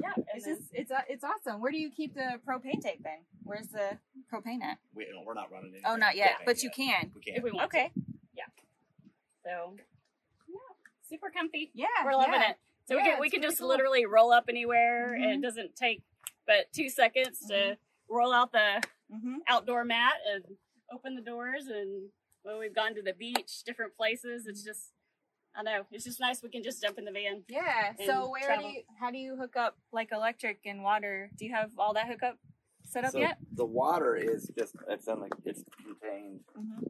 [0.00, 0.14] Yeah.
[0.16, 1.60] and It's then- just it's uh, it's awesome.
[1.60, 3.18] Where do you keep the propane tank then?
[3.42, 3.98] Where's the
[4.32, 4.78] propane at?
[4.94, 5.82] We, we're not running any.
[5.84, 7.12] Oh, not yet, propane but you can.
[7.14, 7.34] We can.
[7.36, 7.90] if we want Okay.
[7.94, 8.02] to.
[9.44, 9.76] So
[10.48, 10.56] yeah,
[11.08, 11.72] super comfy.
[11.74, 12.50] Yeah, We're loving yeah.
[12.52, 12.56] it.
[12.88, 13.68] So we can we can just cool.
[13.68, 15.34] literally roll up anywhere, and Mhm.
[15.38, 16.02] it doesn't take
[16.46, 17.76] but two seconds to
[18.08, 19.36] roll out the Mm-hmm.
[19.46, 20.44] outdoor mat and
[20.92, 21.66] open the doors.
[21.66, 22.10] And
[22.42, 24.92] when we've gone to the beach, different places, it's just
[25.54, 26.42] I know it's just nice.
[26.42, 27.42] We can just jump in the van.
[27.48, 27.94] Yeah.
[28.06, 28.68] So where travel.
[28.68, 31.30] do you how do you hook up like electric and water?
[31.36, 32.38] Do you have all that hookup
[32.84, 33.38] set up So yet?
[33.52, 36.40] the water is just it's on like it's contained.
[36.56, 36.84] Mm-hmm.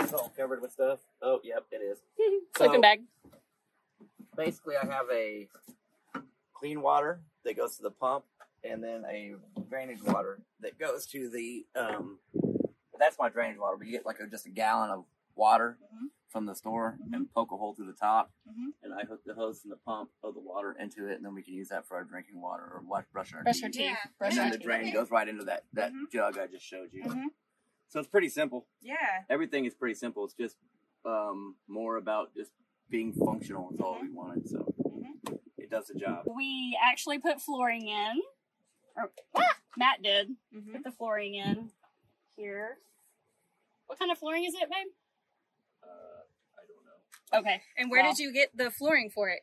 [0.00, 1.00] It's all covered with stuff.
[1.20, 1.98] Oh, yep, it is.
[2.56, 3.02] Sleeping So- bag.
[4.38, 5.48] Basically, I have a
[6.54, 8.24] clean water that goes to the pump,
[8.62, 9.34] and then a
[9.68, 11.66] drainage water that goes to the.
[11.74, 12.20] Um,
[12.98, 13.76] that's my drainage water.
[13.76, 16.10] But you get like a, just a gallon of water Mhm.
[16.28, 18.74] from the store and poke a hole through the top, Mhm.
[18.82, 21.34] and I hook the hose from the pump of the water into it, and then
[21.34, 23.72] we can use that for our drinking water or wash, brushing our Brush teeth.
[23.72, 23.80] teeth.
[23.82, 23.96] Yeah.
[24.18, 26.10] Brush And then the drain goes right into that that Mhm.
[26.12, 27.02] jug I just showed you.
[27.04, 27.26] Mhm.
[27.88, 28.68] So it's pretty simple.
[28.80, 29.24] Yeah.
[29.28, 30.24] Everything is pretty simple.
[30.24, 30.56] It's just
[31.04, 32.50] um, more about just
[32.90, 33.70] being functional.
[33.72, 34.06] Is all Mm-hmm.
[34.06, 34.48] we wanted.
[34.48, 34.72] So
[35.56, 36.24] it does the job.
[36.34, 38.20] We actually put flooring in,
[38.96, 40.72] or ah, Matt did Mm-hmm.
[40.72, 41.70] put the flooring in
[42.36, 42.78] here.
[43.86, 44.88] What kind of flooring is it, babe?
[45.82, 47.38] Uh, I don't know.
[47.40, 48.10] Okay, And where Wow.
[48.10, 49.40] did you get the flooring for it?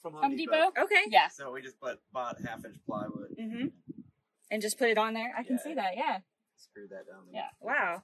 [0.00, 0.72] From Home Depot.
[0.78, 1.02] Okay.
[1.08, 3.66] Yeah, So we just put bought half inch plywood, Mm-hmm.
[4.52, 5.32] And just put it on there.
[5.38, 5.96] I can see that.
[5.96, 6.18] Yeah.
[6.56, 7.26] screw that down.
[7.32, 7.42] there.
[7.42, 7.48] Yeah.
[7.60, 8.02] Wow.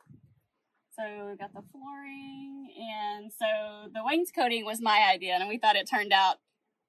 [0.99, 5.77] So we got the flooring, and so the wainscoting was my idea, and we thought
[5.77, 6.37] it turned out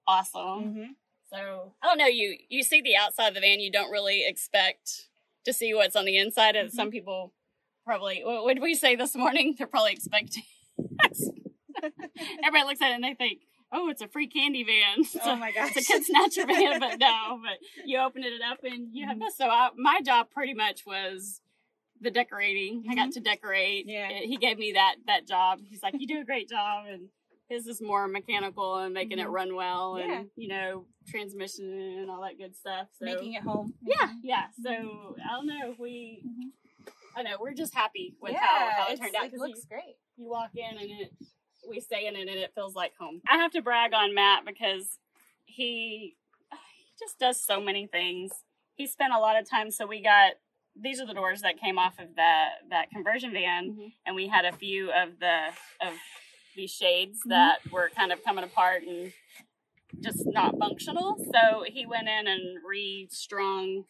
[0.08, 0.42] awesome.
[0.42, 0.92] Mm-hmm.
[1.32, 2.08] So I don't know.
[2.08, 5.10] You you see the outside of the van, you don't really expect
[5.46, 6.56] to see what's on the inside.
[6.56, 7.34] And some people
[7.86, 8.22] probably.
[8.24, 9.56] What, did we say this morning?
[9.58, 10.44] They're probably expecting.
[12.44, 13.42] Everybody looks at it and they think,
[13.74, 15.76] "Oh, it's a free candy van." It's Oh my gosh.
[15.76, 17.40] It's a kid snatcher van, but no.
[17.44, 19.36] But you open it up and you have this.
[19.38, 21.42] So I, my job pretty much was
[22.02, 22.86] the decorating.
[22.90, 23.86] I got to decorate.
[23.88, 24.10] Yeah.
[24.10, 25.60] It- he gave me that that job.
[25.70, 27.10] He's like, "You do a great job," and
[27.50, 29.32] his is more mechanical and making it Mhm.
[29.32, 30.20] run well, Yeah.
[30.20, 32.88] and you know, transmission and all that good stuff.
[33.00, 33.74] So Making it home.
[33.82, 34.48] yeah, yeah.
[34.62, 35.76] So I don't know.
[35.80, 36.24] We.
[36.26, 36.52] Mhm.
[37.16, 39.66] I know we're just happy with yeah, how, how it turned out It because looks
[39.66, 39.96] great.
[40.18, 41.14] you walk in and it
[41.68, 43.22] we stay in it and it feels like home.
[43.28, 45.00] I have to brag on Matt because
[45.46, 46.16] he
[46.52, 48.44] he just does so many things.
[48.76, 50.34] He spent a lot of time so we got
[50.80, 53.94] these are the doors that came off of that that conversion van Mhm.
[54.06, 55.48] and we had a few of the
[55.82, 55.94] of
[56.56, 59.12] these shades that were kind of coming apart and
[60.02, 61.16] just not functional.
[61.34, 63.86] So he went in and restrung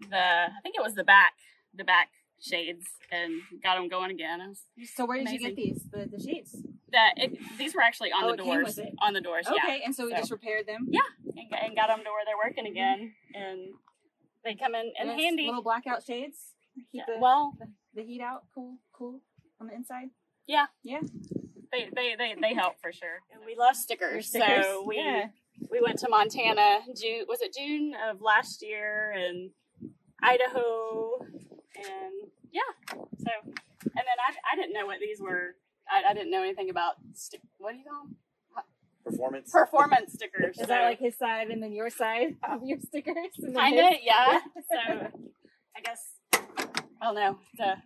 [0.00, 1.34] the I think it was the back
[1.74, 2.08] the back
[2.40, 4.38] shades and got them going again.
[4.48, 4.62] Was
[4.94, 5.82] So where did you get these?
[5.90, 6.56] The the sheets.
[6.90, 8.78] that it, these were actually on Oh, the doors.
[9.00, 9.84] On the doors, Okay, yeah.
[9.84, 10.86] and so we So- just repaired them.
[10.88, 11.00] Yeah,
[11.36, 13.74] and, and got them to where they're working again, and
[14.44, 15.46] they come in and it's handy.
[15.46, 16.38] Little blackout shades.
[16.92, 17.54] Keep the, well,
[17.94, 18.44] the heat out.
[18.54, 19.20] Cool, cool
[19.60, 20.08] on the inside.
[20.46, 21.00] yeah, Yeah.
[21.72, 23.18] they, they they they help for sure.
[23.32, 25.26] And we love stickers, Stickers, so we yeah.
[25.70, 26.80] we went to Montana.
[26.96, 29.50] June was it June of last year, and
[30.22, 31.18] Idaho,
[31.76, 32.72] and yeah.
[32.92, 33.52] So, and
[33.94, 35.56] then I I didn't know what these were.
[35.90, 37.40] I, I didn't know anything about stick.
[37.58, 38.16] What do you call them?
[39.10, 39.50] Performance.
[39.52, 40.58] Performance stickers.
[40.58, 43.14] Is that like his side and then your side of your stickers?
[43.38, 43.98] And Kind of, his?
[44.04, 44.40] yeah.
[44.70, 45.08] So
[45.76, 46.00] I guess
[46.34, 47.38] I don't know.
[47.52, 47.82] It's a,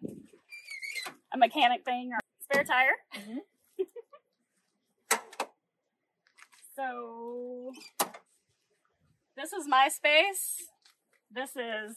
[1.34, 2.96] a mechanic thing or spare tire.
[3.16, 3.38] Mhm.
[6.74, 7.72] So
[9.36, 10.62] this is my space.
[11.30, 11.96] This is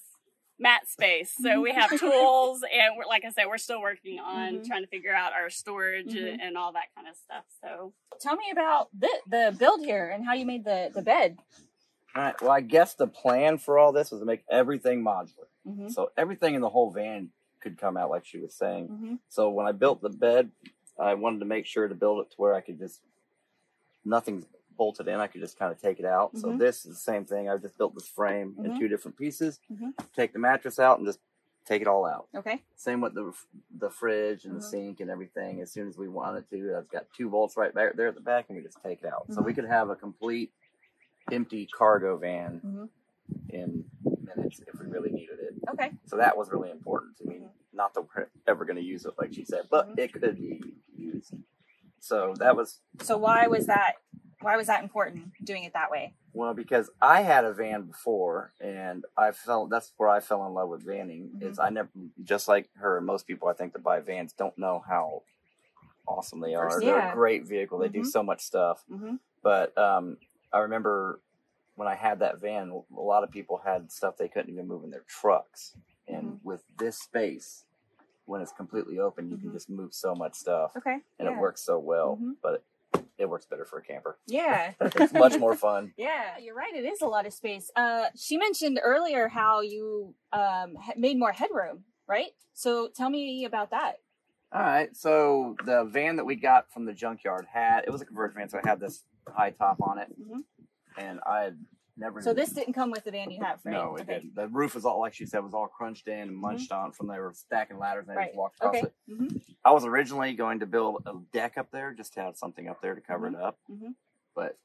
[0.58, 1.34] Matt's space.
[1.42, 4.68] So we have tools, and we're, like I said, we're still working on Mhm.
[4.68, 6.34] trying to figure out our storage Mhm.
[6.34, 7.44] and, and all that kind of stuff.
[7.62, 11.38] So Tell me about the the build here and how you made the the bed.
[12.16, 12.42] All right.
[12.42, 15.48] Well, I guess the plan for all this was to make everything modular.
[15.68, 15.90] Mm-hmm.
[15.90, 18.88] So everything in the whole van could come out, like she was saying.
[18.88, 19.16] Mm-hmm.
[19.28, 20.52] So when I built the bed,
[20.98, 23.02] I wanted to make sure to build it to where I could just
[24.06, 24.46] nothing's
[24.78, 25.20] bolted in.
[25.20, 26.38] I could just kind of take it out.
[26.38, 26.58] So Mhm.
[26.60, 27.50] this is the same thing.
[27.50, 28.66] I just built this frame Mhm.
[28.66, 29.60] in two different pieces.
[29.72, 29.94] Mhm.
[30.14, 31.20] Take the mattress out and just
[31.66, 32.28] take it all out.
[32.36, 32.62] Okay.
[32.76, 33.34] Same with the
[33.78, 34.64] the fridge and the Mhm.
[34.70, 35.62] sink and everything.
[35.62, 38.22] As soon as we wanted to, I've got two bolts right back there at the
[38.22, 39.32] back, and we just take it out.
[39.34, 39.56] So we Mhm.
[39.56, 40.54] could have a complete
[41.32, 42.90] empty cargo van Mhm.
[43.50, 43.90] in
[44.24, 45.56] minutes if we really needed it.
[45.70, 45.92] Okay.
[46.06, 47.48] So that was really important to me.
[47.74, 50.76] Not that we're ever going to use it, like she said, but it could be
[50.96, 51.34] used.
[52.00, 53.96] So that was So why was that?
[54.46, 56.14] Why was that important doing it that way?
[56.34, 60.54] well because I had a van before, and I felt that's where I fell in
[60.54, 61.32] love with vanning.
[61.32, 61.44] Mhm.
[61.50, 61.90] Is I never
[62.24, 65.24] just like her most people I think that buy vans don't know how
[66.08, 66.80] awesome they are.
[66.80, 67.80] They're a great vehicle.
[67.80, 68.06] They do Mhm.
[68.18, 68.84] so much stuff.
[68.92, 69.16] Mm-hmm.
[69.42, 70.18] But um,
[70.54, 71.22] I remember
[71.76, 74.84] when I had that van, a lot of people had stuff they couldn't even move
[74.84, 75.76] in their trucks.
[76.08, 77.66] And with this space,
[78.26, 81.00] when it's completely open, you can just move so much stuff, Okay.
[81.18, 81.32] and yeah.
[81.36, 82.18] it works so well.
[82.22, 82.36] Mhm.
[82.44, 82.64] But
[82.96, 84.18] it, it works better for a camper.
[84.28, 84.72] Yeah.
[84.82, 85.94] it's much more fun.
[85.98, 86.74] Yeah, you're right.
[86.76, 87.72] It is a lot of space.
[87.76, 92.32] Uh, she mentioned earlier how you um, made more headroom, right?
[92.54, 94.00] So tell me about that.
[94.54, 98.06] All right, so the van that we got from the junkyard had it was a
[98.06, 100.44] converted van, so it had this high top on it, Mhm.
[100.98, 101.58] and I had
[101.98, 102.22] never.
[102.22, 103.72] So this didn't come with the van you have, right?
[103.74, 104.14] No, it okay.
[104.16, 104.36] didn't.
[104.36, 107.08] The roof was all like she said was all crunched in and munched on from
[107.08, 108.28] they were stacking ladders and they Right.
[108.28, 108.86] just walked across Okay.
[108.88, 108.94] it.
[109.08, 109.28] hmm
[109.64, 112.82] I was originally going to build a deck up there just to have something up
[112.82, 113.96] there to cover it up, Mhm.
[114.36, 114.58] but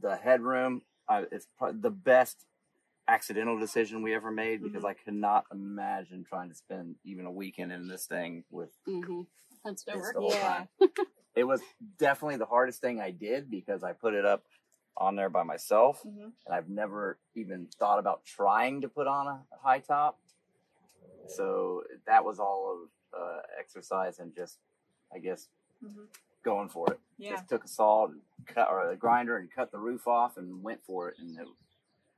[0.00, 2.44] the headroom I, it's probably the best
[3.08, 4.86] accidental decision we ever made because Mm-hmm.
[4.86, 9.22] I could not imagine trying to spend even a weekend in this thing with mm-hmm.
[9.64, 10.12] that's this over.
[10.14, 10.48] the whole Yeah.
[10.48, 10.68] time.
[11.36, 11.60] it was
[11.98, 14.42] definitely the hardest thing I did because I put it up
[14.96, 16.32] on there by myself Mhm.
[16.46, 20.18] and I've never even thought about trying to put on a high top.
[21.26, 24.58] So that was all of uh, exercise and just,
[25.12, 25.48] I guess,
[25.82, 26.06] Mhm.
[26.42, 27.00] going for it.
[27.18, 27.30] Yeah.
[27.36, 30.62] Just took a saw and cut or a grinder and cut the roof off and
[30.62, 31.18] went for it.
[31.18, 31.48] And it,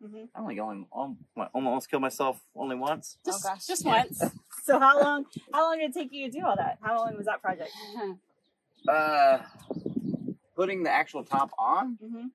[0.01, 1.19] hmm I only only um,
[1.55, 3.19] almost killed myself only once.
[3.25, 3.67] Just, Oh, gosh.
[3.67, 4.05] just Yeah.
[4.05, 4.21] once.
[4.65, 5.25] So how long?
[5.53, 6.79] How long did it take you to do all that?
[6.83, 7.73] How long was that project?
[8.87, 9.43] Uh,
[10.55, 12.27] putting the actual top on hmm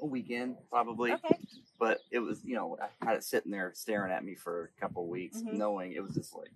[0.00, 1.12] a weekend probably.
[1.12, 1.38] Okay.
[1.78, 4.80] but it was you know I had it sitting there staring at me for a
[4.80, 5.54] couple of weeks, Mhm.
[5.54, 6.50] knowing it was just like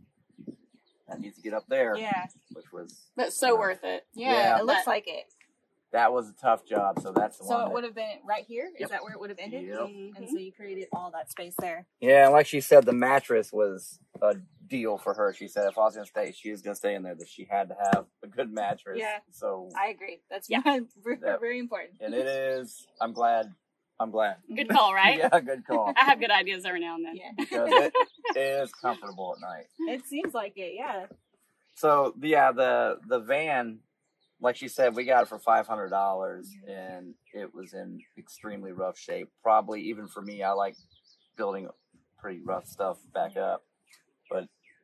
[1.08, 2.26] that needs to get up there, Yeah.
[2.52, 4.06] which was But so worth it.
[4.14, 4.32] Yeah.
[4.32, 4.58] Yeah.
[4.60, 5.26] It looks like it.
[5.92, 6.98] that was a tough job.
[7.00, 7.66] So that's the So one.
[7.68, 8.66] it would have been right here.
[8.66, 8.82] Is Yep.
[8.82, 9.64] Is that where it would have ended?
[9.66, 9.78] Yep.
[10.16, 11.86] And so you created all that space there.
[12.00, 14.34] yeah, and like she said, the mattress was a
[14.66, 15.32] deal for her.
[15.32, 17.14] She said if I was gonna stay, she was gonna stay in there.
[17.14, 18.98] That she had to have a good mattress.
[19.00, 19.18] Yeah.
[19.30, 20.20] So I agree.
[20.30, 20.60] That's Yeah.
[21.02, 21.98] very, That- very important.
[22.00, 22.86] and it is.
[23.00, 23.52] I'm glad.
[24.00, 24.36] I'm glad.
[24.54, 25.18] Good call, right?
[25.18, 25.92] Yeah, good call.
[25.96, 27.16] I have good ideas every now and then.
[27.16, 27.30] Yeah.
[27.36, 27.92] Because it
[28.36, 29.66] is comfortable at night.
[29.94, 30.72] It seems like it.
[30.76, 31.06] Yeah.
[31.74, 33.80] So yeah, the the van,
[34.40, 38.72] like she said, we got it for five hundred dollars, and it was in extremely
[38.72, 39.28] rough shape.
[39.42, 40.76] Probably even for me, I like
[41.36, 41.68] building
[42.18, 43.64] pretty rough stuff back up.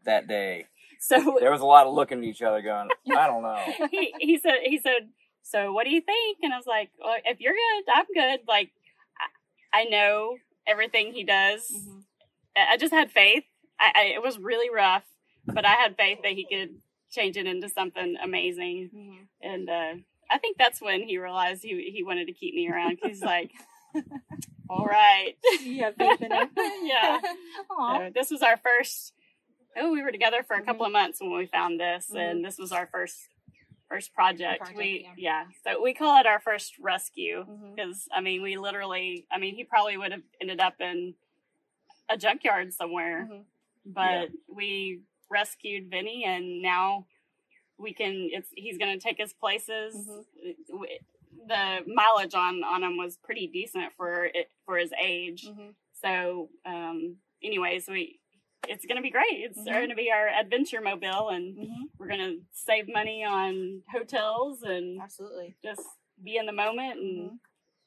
[0.04, 0.66] But that day,
[1.00, 4.14] So there was a lot of looking at each other, going, "I don't know." he,
[4.18, 5.08] he said he said
[5.42, 8.40] so what do you think and i was like well, if you're good i'm good
[8.46, 8.70] like
[9.72, 10.36] i, I know
[10.66, 11.98] everything he does Mm-hmm.
[12.56, 13.44] I, I just had faith
[13.80, 15.02] I, I it was really rough
[15.46, 16.76] but i had faith that he could
[17.10, 19.22] change it into something amazing Mm-hmm.
[19.42, 19.94] and uh
[20.30, 22.98] i think that's when he realized he, he wanted to keep me around.
[23.02, 23.50] he's like
[24.68, 26.50] all right You have faith in it.
[26.82, 27.18] yeah
[27.70, 27.98] Aw.
[27.98, 29.14] so this was our first.
[29.76, 30.66] Oh, we were together for a Mm-hmm.
[30.66, 33.16] couple of months when we found this, and this was our first
[33.88, 34.60] first project.
[34.60, 35.44] Project, we yeah.
[35.64, 35.72] yeah.
[35.74, 39.64] so we call it our first rescue because I mean we literally I mean he
[39.64, 41.14] probably would have ended up in
[42.08, 43.44] a junkyard somewhere, Mhm.
[43.86, 47.06] but we rescued Vinny, and now
[47.78, 48.28] we can.
[48.32, 49.94] It's he's going to take us places.
[49.96, 50.56] Mhm.
[50.68, 50.98] W-
[51.46, 55.46] The mileage on on him was pretty decent for it for his age.
[55.48, 55.74] Mhm.
[55.92, 58.19] So, um, anyways, we
[58.70, 59.38] it's gonna be great.
[59.46, 59.66] It's Mhm.
[59.66, 61.90] gonna be our adventure mobile, and Mhm.
[61.98, 65.56] we're gonna save money on hotels and Absolutely.
[65.62, 65.82] just
[66.22, 67.38] be in the moment and Mhm.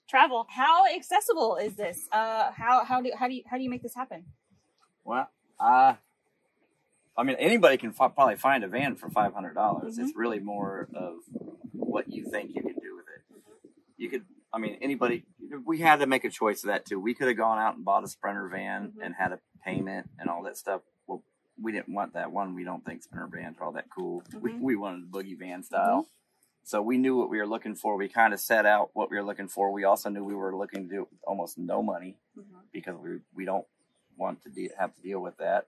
[0.07, 0.45] travel.
[0.49, 2.07] How accessible is this?
[2.11, 4.25] Uh, how how do how do you how do you make this happen?
[5.03, 5.95] Well, uh,
[7.15, 9.97] I mean, anybody can fi- probably find a van for five hundred dollars.
[9.97, 11.23] It's really more of
[11.71, 13.21] what you think you can do with it.
[13.97, 14.25] you could.
[14.53, 15.23] I mean, anybody.
[15.65, 16.99] We had to make a choice of that too.
[16.99, 19.05] We could have gone out and bought a Sprinter van Mhm.
[19.05, 20.81] and had a payment and all that stuff.
[21.07, 21.23] Well,
[21.61, 22.53] we didn't want that one.
[22.53, 24.23] We don't think Sprinter vans are all that cool.
[24.39, 24.59] We, Mhm.
[24.61, 26.07] we wanted the boogie van style.
[26.63, 27.97] So we knew what we were looking for.
[27.97, 29.71] We kind of set out what we were looking for.
[29.71, 32.43] We also knew we were looking to do it with almost no money Mhm.
[32.71, 33.67] because we we don't
[34.15, 35.67] want to de- have to deal with that.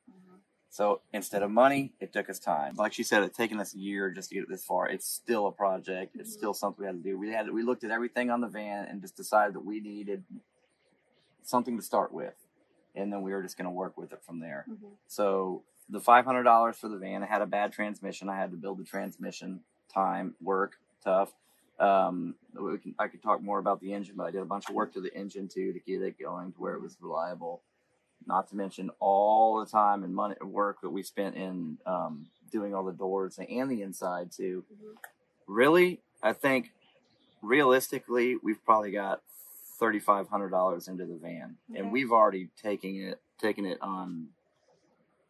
[0.76, 2.76] So instead of money, it took us time.
[2.76, 4.90] Like she said, it's taken us a year just to get it this far.
[4.90, 6.18] It's still a project.
[6.18, 6.38] It's Mhm.
[6.38, 7.18] still something we had to do.
[7.18, 10.26] We had we looked at everything on the van and just decided that we needed
[11.44, 12.36] something to start with,
[12.94, 14.66] and then we were just going to work with it from there.
[14.70, 14.98] Mhm.
[15.08, 17.24] So the five hundred dollars for the van.
[17.24, 18.28] I had a bad transmission.
[18.28, 19.64] I had to build the transmission.
[19.88, 21.34] Time, work, tough.
[21.80, 24.68] Um, we can, I could talk more about the engine, but I did a bunch
[24.68, 27.62] of work to the engine too to get it going to where it was reliable.
[28.28, 32.28] Not to mention all the time and money and work that we spent in um,
[32.52, 34.64] doing all the doors and the inside too.
[34.74, 34.96] Mhm.
[35.48, 36.72] Really, I think
[37.42, 39.22] realistically, we've probably got
[39.80, 41.80] thirty five hundred dollars into the van, Okay.
[41.80, 44.30] and we've already taken it taken it on.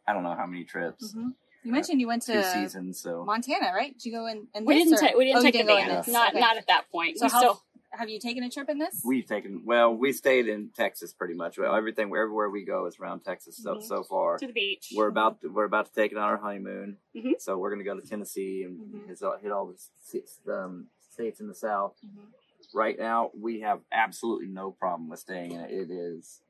[0.08, 1.34] I don't know how many trips, Mhm.
[1.64, 3.00] You mentioned you went to seasons.
[3.00, 3.92] So Montana, right?
[3.94, 4.48] Did you go in?
[4.54, 6.04] in We didn't or- take we didn't oh, take the go in van.
[6.14, 6.40] Not Okay.
[6.40, 7.18] not at that point.
[7.18, 7.64] So we how still
[7.98, 9.02] have you taken a trip in this?
[9.06, 11.58] we've taken well, we stayed in Texas pretty much.
[11.58, 13.84] Well, everything everywhere we go is around Texas so Mhm.
[13.84, 14.38] so far.
[14.38, 14.94] to the beach.
[14.96, 17.40] We're about to, we're about to take it on our honeymoon, Mhm.
[17.40, 19.08] so we're gonna go to Tennessee and Mhm.
[19.08, 21.96] hit, all- hit all the states, um, states in the South.
[22.06, 22.28] Mhm.
[22.74, 25.72] Right now, we have absolutely no problem with staying in it.
[25.72, 26.42] It is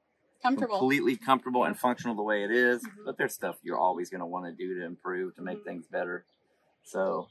[0.41, 0.77] Comfortable.
[0.79, 3.05] completely comfortable and functional the way it is, Mhm.
[3.05, 5.65] But there's stuff you're always going to want to do to improve to make Mhm.
[5.65, 6.25] things better.
[6.84, 7.27] So,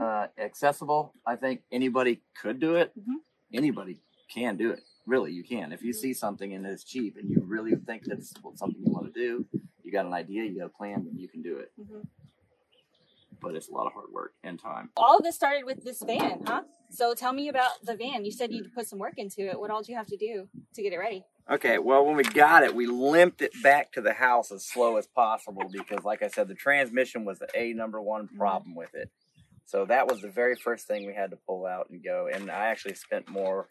[0.00, 1.12] uh, accessible.
[1.26, 2.92] I think anybody could do it.
[2.98, 3.16] Mhm.
[3.52, 3.98] Anybody
[4.32, 4.80] can do it.
[5.06, 5.72] Really, you can.
[5.72, 9.12] If you see something and it's cheap and you really think that's something you want
[9.12, 9.46] to do,
[9.82, 11.72] you got an idea, you got a plan, then you can do it.
[11.78, 12.06] Mhm.
[13.40, 14.90] But it's a lot of hard work and time.
[14.96, 16.62] All of this started with this van, huh?
[16.90, 18.24] So tell me about the van.
[18.24, 19.58] You said you put some work into it.
[19.60, 21.24] What all did you have to do to get it ready?
[21.50, 24.96] Okay, well, when we got it, we limped it back to the house as slow
[24.96, 28.94] as possible because, like I said, the transmission was the a number one problem with
[28.94, 29.10] it.
[29.66, 32.28] So that was the very first thing we had to pull out and go.
[32.32, 33.68] And I actually spent more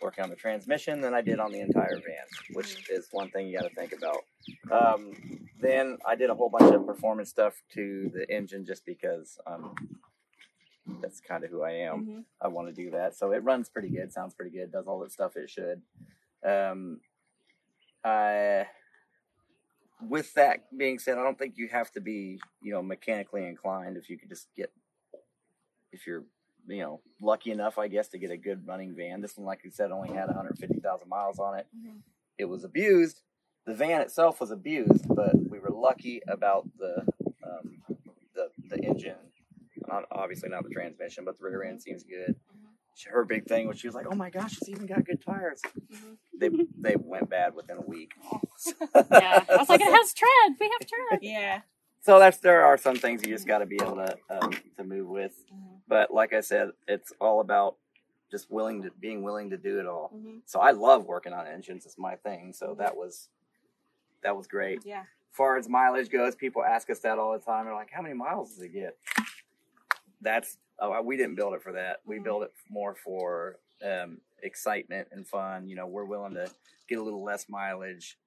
[0.00, 3.48] working on the transmission than I did on the entire van, which is one thing
[3.48, 4.24] you got to think about.
[4.70, 5.12] Um,
[5.60, 9.74] then I did a whole bunch of performance stuff to the engine just because um,
[11.00, 12.06] that's kind of who I am.
[12.06, 12.24] Mhm.
[12.40, 13.16] I want to do that.
[13.16, 15.82] So it runs pretty good, sounds pretty good, does all the stuff it should.
[16.44, 17.00] Um,
[18.04, 18.66] I,
[20.00, 23.96] with that being said, I don't think you have to be, you know, mechanically inclined
[23.96, 24.70] if you could just get,
[25.92, 26.24] if you're,
[26.66, 29.20] you know, lucky enough, I guess, to get a good running van.
[29.20, 31.66] This one, like you said, only had 150,000 miles on it.
[31.76, 32.02] Mhm.
[32.38, 33.22] It was abused.
[33.66, 37.04] The van itself was abused, but we were lucky about the
[37.42, 37.82] um,
[38.34, 39.16] the the engine.
[39.86, 42.36] Not obviously not the transmission, but the rear end seems good.
[42.94, 45.22] She- Her big thing was she was like, "Oh my gosh, it's even got good
[45.22, 46.16] tires." Mhm.
[46.38, 48.12] They they went bad within a week.
[48.94, 50.56] yeah, I was like, it has tread.
[50.60, 51.18] We have tread.
[51.22, 51.60] Yeah.
[52.00, 54.84] So that's there are some things you just got to be able to um, to
[54.84, 55.32] move with.
[55.52, 55.80] Mhm.
[55.88, 57.76] But like I said, it's all about
[58.30, 60.10] just willing to being willing to do it all.
[60.14, 60.42] Mhm.
[60.46, 62.52] So I love working on engines; it's my thing.
[62.52, 63.28] So that was
[64.22, 64.84] that was great.
[64.84, 65.04] Yeah.
[65.30, 67.64] far as mileage goes, people ask us that all the time.
[67.66, 68.96] They're like, "How many miles does it get?"
[70.20, 72.00] That's oh, we didn't build it for that.
[72.04, 72.24] We Mhm.
[72.24, 75.68] build it more for um, excitement and fun.
[75.68, 76.50] You know, we're willing to
[76.88, 78.18] get a little less mileage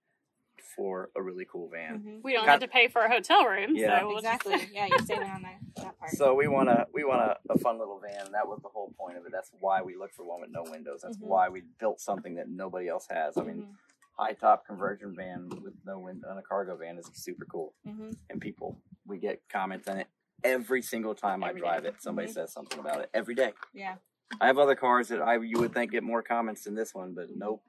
[0.61, 1.99] for a really cool van.
[1.99, 2.23] Mhm.
[2.23, 3.75] We don't Got- have to pay for a hotel room.
[3.75, 3.99] Yeah.
[3.99, 4.69] so we'll just- Exactly.
[4.73, 6.11] Yeah, you're saving on that, that part.
[6.11, 8.93] So we want to we want a, a fun little van, that was the whole
[8.97, 9.31] point of it.
[9.31, 11.01] That's why we look for one with no windows.
[11.03, 11.23] That's Mhm.
[11.27, 13.37] why we built something that nobody else has.
[13.37, 13.75] I mean, Mhm.
[14.17, 17.73] high top conversion van with no window on a cargo van is super cool.
[17.87, 18.15] Mhm.
[18.29, 20.07] and people we get comments on it
[20.43, 21.89] every single time Every I drive day.
[21.89, 22.01] it.
[22.01, 22.33] Somebody Mhm.
[22.33, 23.53] says something about it every day.
[23.73, 23.95] Yeah.
[24.39, 27.13] I have other cars that I you would think get more comments than this one,
[27.13, 27.61] but nope.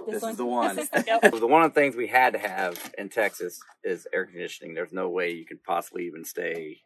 [0.06, 0.30] This, This, one?
[0.32, 0.76] is the one.
[1.06, 1.32] Yep.
[1.40, 4.74] the one of the things we had to have in Texas is air conditioning.
[4.74, 6.78] There's no way you could possibly even stay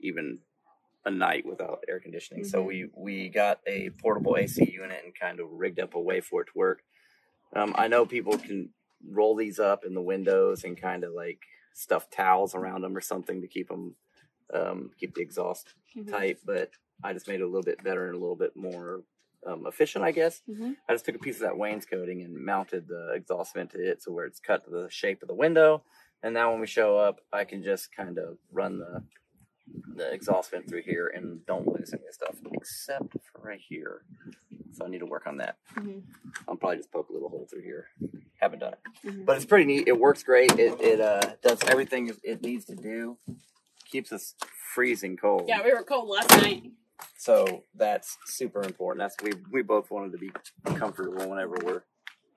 [0.00, 0.38] even
[1.04, 2.44] a night without air conditioning.
[2.44, 2.66] So Mhm.
[2.66, 6.42] we we got a portable AC unit and kind of rigged up a way for
[6.42, 6.82] it to work.
[7.54, 8.72] Um, I know people can
[9.08, 11.40] roll these up in the windows and kind of like
[11.74, 13.94] stuff towels around them or something to keep them
[14.52, 16.08] um, keep the exhaust Mhm.
[16.10, 16.70] tight, but
[17.02, 19.02] I just made it a little bit better and a little bit more
[19.48, 20.42] um, efficient, I guess.
[20.48, 20.76] Mhm.
[20.88, 24.02] I just took a piece of that wainscoting and mounted the exhaust vent to it
[24.02, 25.82] so where it's cut to the shape of the window.
[26.22, 29.02] And now when we show up, I can just kind of run the
[29.96, 33.60] the exhaust vent through here and don't lose any of the stuff except for right
[33.60, 34.02] here.
[34.72, 35.58] So I need to work on that.
[35.74, 36.04] Mhm.
[36.48, 37.88] I'll probably just poke a little hole through here.
[38.40, 39.26] Haven't done it, Mhm.
[39.26, 39.86] but it's pretty neat.
[39.86, 40.52] It works great.
[40.58, 43.18] It it uh, does everything it needs to do.
[43.90, 44.34] Keeps us
[44.74, 45.44] freezing cold.
[45.48, 46.62] Yeah, we were cold last night.
[47.16, 49.00] So that's super important.
[49.02, 50.30] That's we we both wanted to be
[50.76, 51.82] comfortable whenever we're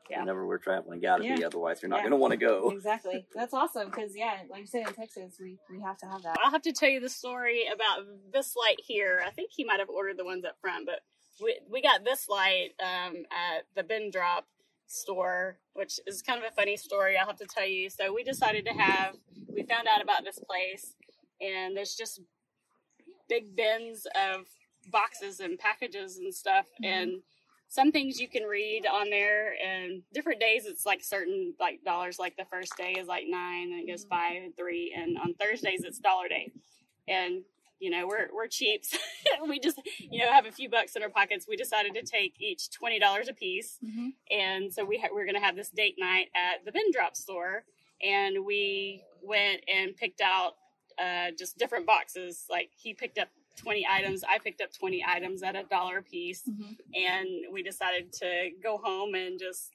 [0.09, 0.20] Yeah.
[0.20, 0.99] whenever we're traveling.
[0.99, 2.01] Got to be, otherwise you're not Yeah.
[2.03, 2.70] going to want to go.
[2.72, 3.26] Exactly.
[3.34, 6.38] That's awesome because yeah, like you said in Texas, we we have to have that.
[6.43, 9.22] I'll have to tell you the story about this light here.
[9.26, 10.99] I think he might have ordered the ones up front, but
[11.41, 14.45] we we got this light um, at the bin drop
[14.88, 17.18] store, which is kind of a funny story.
[17.18, 17.89] I'll have to tell you.
[17.89, 19.16] So we decided to have.
[19.47, 20.95] We found out about this place,
[21.41, 22.22] and there's just
[23.32, 24.45] big bins of
[24.91, 27.09] boxes and packages and stuff, and
[27.69, 32.19] some things you can read on there and different days it's like certain like dollars
[32.19, 35.34] like the first day is like nine and it goes five and three and on
[35.36, 36.51] thursdays it's dollar day.
[37.07, 37.43] And
[37.79, 38.84] you know we're we're cheap
[39.47, 41.45] we just you know have a few bucks in our pockets.
[41.47, 44.09] We decided to take each twenty dollars a piece Mhm.
[44.29, 47.63] and so we ha- we're gonna have this date night at the bin drop store
[48.03, 50.55] and we went and picked out
[51.02, 53.28] uh, just different boxes like he picked up
[53.58, 56.78] 20 items i picked up 20 items at a dollar a piece Mhm.
[56.95, 59.72] and we decided to go home and just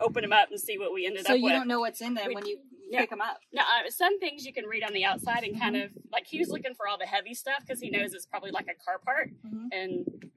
[0.00, 1.52] open them up and see what we ended So up you with.
[1.52, 2.58] don't know what's in them We- when you
[2.90, 3.00] Yeah.
[3.02, 3.40] pick them up.
[3.52, 6.38] Now, uh, some things you can read on the outside and kind of like he
[6.40, 8.98] was looking for all the heavy stuff because he knows it's probably like a car
[8.98, 9.68] part, Mhm.
[9.72, 10.30] and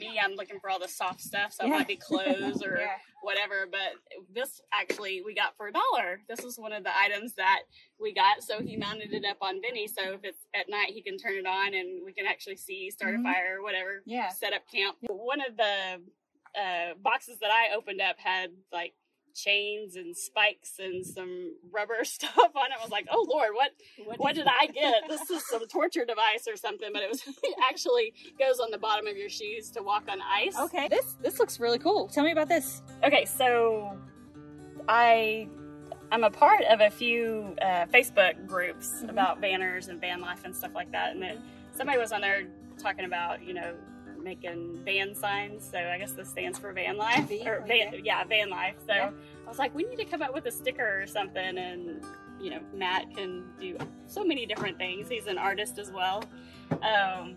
[0.00, 2.96] me, I'm looking for all the soft stuff, so it might be clothes or Yeah.
[3.22, 3.68] whatever.
[3.70, 3.92] But
[4.32, 6.20] this actually we got for a dollar.
[6.28, 7.60] This was one of the items that
[8.00, 9.86] we got, so he mounted it up on Vinny.
[9.86, 12.90] So if it's at night, he can turn it on and we can actually see
[12.90, 13.20] start Mhm.
[13.20, 14.02] a fire or whatever.
[14.06, 14.28] Yeah.
[14.28, 14.96] set up camp.
[15.02, 16.02] One of the
[16.60, 18.94] uh, boxes that I opened up had like
[19.34, 22.76] chains and spikes and some rubber stuff on it.
[22.78, 23.70] I was like, oh Lord, what
[24.18, 25.02] what did I get?
[25.08, 28.78] This is some torture device or something, but it was it actually goes on the
[28.78, 30.56] bottom of your shoes to walk on ice.
[30.58, 30.88] Okay.
[30.88, 32.08] This this looks really cool.
[32.08, 32.82] Tell me about this.
[33.04, 33.96] Okay, so
[34.88, 35.48] I
[36.12, 39.10] I'm a part of a few uh, Facebook groups Mhm.
[39.10, 42.46] about banners and van life and stuff like that, and then somebody was on there
[42.78, 43.74] talking about you know
[44.22, 45.68] making van signs.
[45.70, 48.04] So I guess this stands for van life or van, that.
[48.04, 48.76] yeah, van life.
[48.86, 49.10] So Yeah.
[49.44, 52.04] I was like, we need to come up with a sticker or something, and
[52.40, 55.08] you know Matt can do so many different things.
[55.08, 56.22] He's an artist as well.
[56.82, 57.36] Um,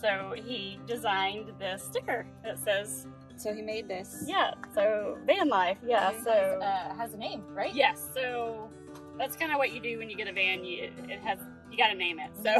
[0.00, 3.06] so he designed this sticker that says
[3.36, 4.24] So he made this.
[4.26, 5.78] yeah, so van life.
[5.86, 7.72] Yeah, so has, uh, has a name, right?
[7.74, 8.68] yes, so
[9.18, 10.64] that's kind of what you do when you get a van.
[10.64, 11.38] You it has
[11.70, 12.30] you got to name it.
[12.42, 12.56] So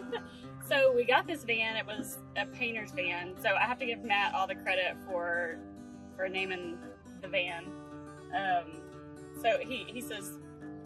[0.72, 1.76] so we got this van.
[1.76, 3.34] It was a painter's van.
[3.42, 5.58] So I have to give Matt all the credit for
[6.16, 6.78] for naming
[7.20, 7.66] the van.
[8.34, 8.80] Um,
[9.40, 10.38] so he he says,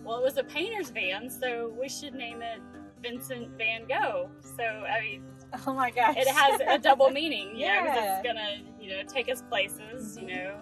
[0.04, 2.60] well, it was a painter's van, so we should name it
[3.02, 4.30] Vincent Van Gogh.
[4.56, 5.22] So I mean,
[5.66, 6.16] Oh my gosh.
[6.16, 8.18] it has a double meaning, you know, 'cause Yeah.
[8.18, 10.56] it's gonna, you know, take us places, you know.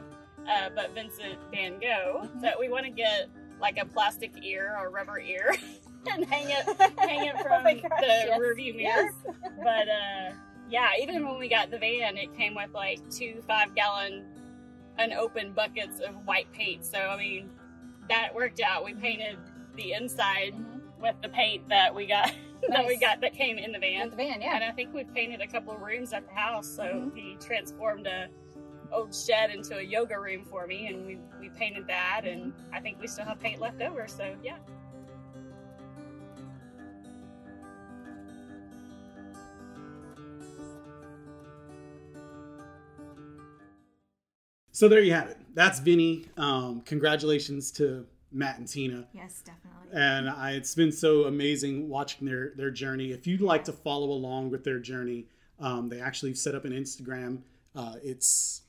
[0.47, 2.41] Uh, but Vincent Van Gogh, Mhm.
[2.43, 3.29] so we want to get
[3.61, 5.55] like a plastic ear or rubber ear
[6.13, 6.65] and hang it,
[6.99, 8.39] hang it Oh from my gosh, the yes.
[8.41, 9.11] rearview mirror.
[9.11, 9.13] Yes.
[9.63, 10.33] But uh,
[10.71, 14.25] yeah, even when we got the van, it came with like two five gallon
[14.99, 16.85] unopened buckets of white paint.
[16.85, 17.51] So I mean,
[18.09, 18.85] that worked out.
[18.85, 19.37] We painted
[19.77, 20.81] the inside Mhm.
[21.01, 22.33] with the paint that we got
[22.69, 24.03] that we got that came in the van.
[24.03, 24.55] And the van, yeah.
[24.55, 26.67] And I think we've painted a couple of rooms at the house.
[26.69, 27.17] So Mhm.
[27.17, 28.29] he transformed a
[28.93, 32.23] old shed into a yoga room for me, and we we painted that.
[32.25, 34.07] And I think we still have paint left over.
[34.07, 34.59] So yeah.
[44.75, 45.39] So there you have it.
[45.55, 46.27] That's Vinny.
[46.37, 49.07] Um, congratulations to Matt and Tina.
[49.13, 49.89] Yes, definitely.
[49.93, 53.13] And I, it's been so amazing watching their their journey.
[53.13, 55.27] If you'd like to follow along with their journey,
[55.61, 57.43] um, they actually set up an Instagram.
[57.77, 58.63] Uh, it's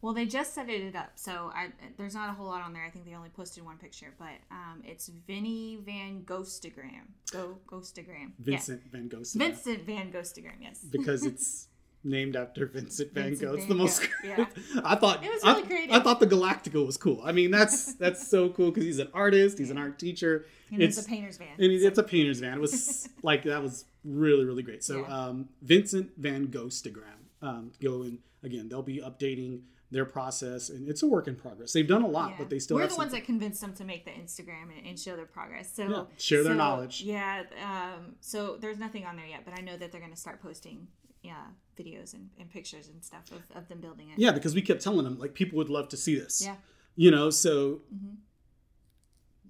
[0.00, 2.84] Well, they just set it up, so I, there's not a whole lot on there.
[2.84, 7.06] I think they only posted one picture, but um, it's Vinny Van Ghostagram.
[7.30, 8.32] Go Ghostagram.
[8.40, 9.22] Vincent Van Gogh.
[9.32, 9.46] Yeah.
[9.46, 10.58] Vincent Van Ghostagram.
[10.60, 10.80] Yes.
[10.90, 11.68] because it's
[12.04, 13.56] named after Vincent Van Vincent Gogh.
[13.56, 14.08] It's the most.
[14.24, 14.46] Yeah.
[14.84, 15.94] I thought It was I- really creative.
[15.94, 17.20] I, thought the Galactica was cool.
[17.24, 19.58] I mean, that's that's so cool because he's an artist.
[19.58, 20.46] He's an art teacher.
[20.70, 21.48] and it's, it's- a painter's van.
[21.58, 22.54] and it's a painter's van.
[22.58, 24.82] It was like that was really really great.
[24.84, 25.16] So Yeah.
[25.26, 27.20] um, Vincent Van Ghostagram.
[27.40, 31.74] Um, go and again, they'll be updating their process, and it's a work in progress.
[31.74, 32.36] They've done a lot, Yeah.
[32.38, 34.98] but they still We're the ones that convinced them to make the Instagram and, and
[34.98, 35.70] show their progress.
[35.76, 37.02] So Yeah, share their so, knowledge.
[37.02, 37.42] Yeah.
[37.62, 40.40] Um, so there's nothing on there yet, but I know that they're going to start
[40.40, 40.86] posting
[41.22, 41.34] yeah
[41.78, 44.18] videos and, and pictures and stuff of, of them building it.
[44.18, 46.42] Yeah, because we kept telling them like people would love to see this.
[46.44, 46.56] Yeah.
[46.96, 47.80] You know, so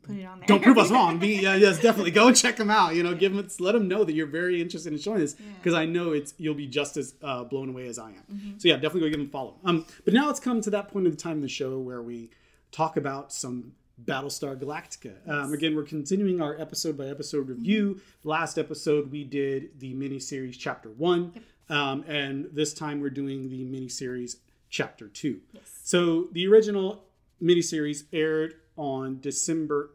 [0.02, 0.46] Put it on there.
[0.48, 1.18] don't prove us wrong.
[1.18, 2.94] Be yeah, yes, definitely go check them out.
[2.96, 5.46] You know, give them let them know that you're very interested in showing this Yeah.
[5.58, 8.22] because I know it's you'll be just as uh, blown away as I am.
[8.32, 8.58] Mm-hmm.
[8.58, 9.56] So yeah, definitely go give them a follow.
[9.64, 12.02] Um, but now let's come to that point of the time in the show where
[12.02, 12.30] we
[12.72, 13.72] talk about some
[14.04, 15.12] Battlestar Galactica.
[15.28, 18.00] Um, again, we're continuing our episode by episode review.
[18.24, 21.34] Last episode, we did the miniseries chapter one,
[21.72, 24.36] um, and this time we're doing the miniseries
[24.70, 25.40] chapter two.
[25.52, 25.80] Yes.
[25.82, 27.04] So the original
[27.42, 29.90] miniseries aired on December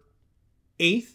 [0.79, 1.13] 8th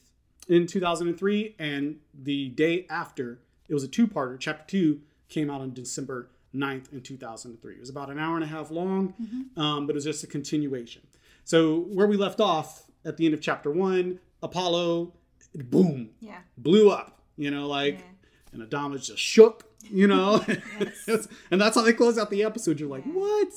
[0.48, 3.38] in 2003, and the day after,
[3.68, 4.38] it was a two parter.
[4.38, 7.74] Chapter two came out on December 9th in 2003.
[7.74, 9.14] It was about an hour and a half long,
[9.56, 11.02] um, but it was just a continuation.
[11.44, 15.12] So where we left off at the end of chapter one, Apollo,
[15.54, 16.38] boom, Yeah.
[16.58, 18.04] blew up, you know, like, Yeah.
[18.52, 20.44] And Adamas just shook, you know,
[21.50, 22.78] and that's how they close out the episode.
[22.80, 23.12] You're like, Yeah.
[23.12, 23.48] what?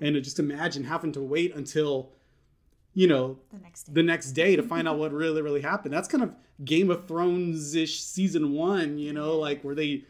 [0.00, 2.10] And just imagine having to wait until,
[2.94, 3.92] you know, The next day.
[3.92, 5.94] the next day to find out what really, really happened.
[5.94, 6.34] That's kind of
[6.64, 10.04] Game of Thrones ish season one, you know, like where they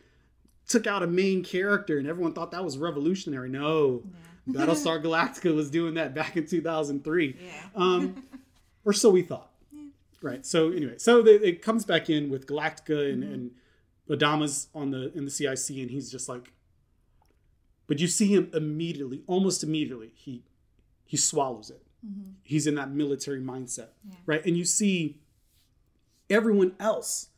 [0.69, 3.49] took out a main character and everyone thought that was revolutionary.
[3.49, 4.03] No,
[4.49, 7.51] Battlestar Galactica was doing that back in 2003 yeah.
[7.75, 8.25] um,
[8.85, 9.51] or so we thought.
[10.23, 10.47] Right.
[10.47, 13.51] So anyway, so the, it comes back in with Galactica and, and
[14.13, 16.53] Adama's on the in the CIC, and he's just like,
[17.87, 20.45] but you see him immediately, almost immediately, he
[21.05, 21.83] he swallows it.
[22.07, 22.31] Mm-hmm.
[22.43, 24.17] He's in that military mindset, Yeah.
[24.27, 24.45] right?
[24.45, 25.21] And you see
[26.29, 27.29] everyone else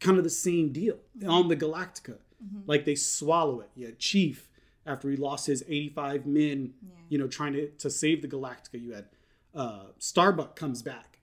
[0.00, 1.28] kind of the same deal mm-hmm.
[1.28, 2.60] on the Galactica, mm-hmm.
[2.66, 3.70] like they swallow it.
[3.74, 4.48] Yeah, Chief
[4.86, 6.72] after he lost his 85 men,
[7.10, 8.80] you know, trying to to save the Galactica.
[8.82, 9.06] You had
[9.54, 11.18] uh, Starbuck comes back,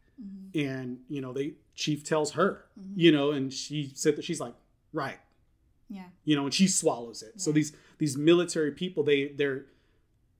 [0.53, 2.65] and you know they Chief tells her,
[2.95, 4.53] you know, and she said that she's like,
[4.95, 5.19] right,
[5.89, 6.05] Yeah.
[6.23, 7.39] you know, and she swallows it.
[7.41, 9.65] So these these military people, they they're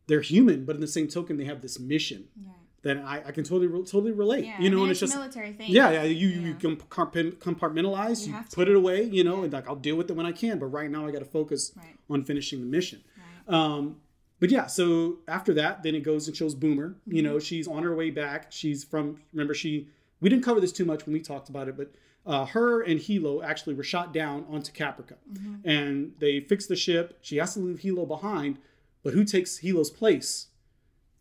[0.07, 2.51] they're human, but in the same token, they have this mission Yeah.
[2.83, 4.45] that I, I can totally totally relate.
[4.45, 4.61] Yeah.
[4.61, 5.69] you know, mean, and it's, a just military thing.
[5.71, 6.03] yeah, yeah.
[6.03, 6.53] You you Yeah.
[6.59, 9.43] compartment- compartmentalize, You you, put it away, you know, Yeah.
[9.45, 10.59] and like I'll deal with it when I can.
[10.59, 11.95] But right now, I got to focus Right.
[12.09, 13.01] on finishing the mission.
[13.47, 13.55] Right.
[13.55, 13.97] Um,
[14.39, 16.95] but yeah, so after that, then it goes and shows Boomer.
[17.07, 17.23] You Mm-hmm.
[17.25, 18.51] know, she's on her way back.
[18.51, 19.17] She's from.
[19.33, 19.87] Remember, she.
[20.21, 21.93] We didn't cover this too much when we talked about it, but
[22.25, 25.67] uh, her and Helo actually were shot down onto Caprica, Mm-hmm.
[25.69, 27.19] and they fixed the ship.
[27.21, 28.57] She has to leave Helo behind,
[29.03, 30.47] but who takes Helo's place?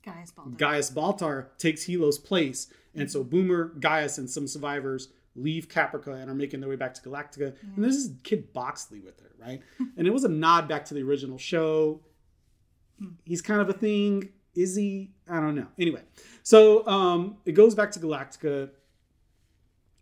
[0.05, 0.57] Gaius Baltar.
[0.59, 6.31] Gaius Baltar takes Helo's place, and so Boomer, Gaius, and some survivors leave Caprica and
[6.31, 7.55] are making their way back to Galactica.
[7.75, 9.61] And there's this kid Boxey with her, right?
[9.97, 12.01] and it was a nod back to the original show.
[13.25, 14.29] He's kind of a thing.
[14.55, 15.11] Is he?
[15.29, 15.67] I don't know.
[15.79, 16.03] Anyway,
[16.45, 18.71] so um, it goes back to Galactica,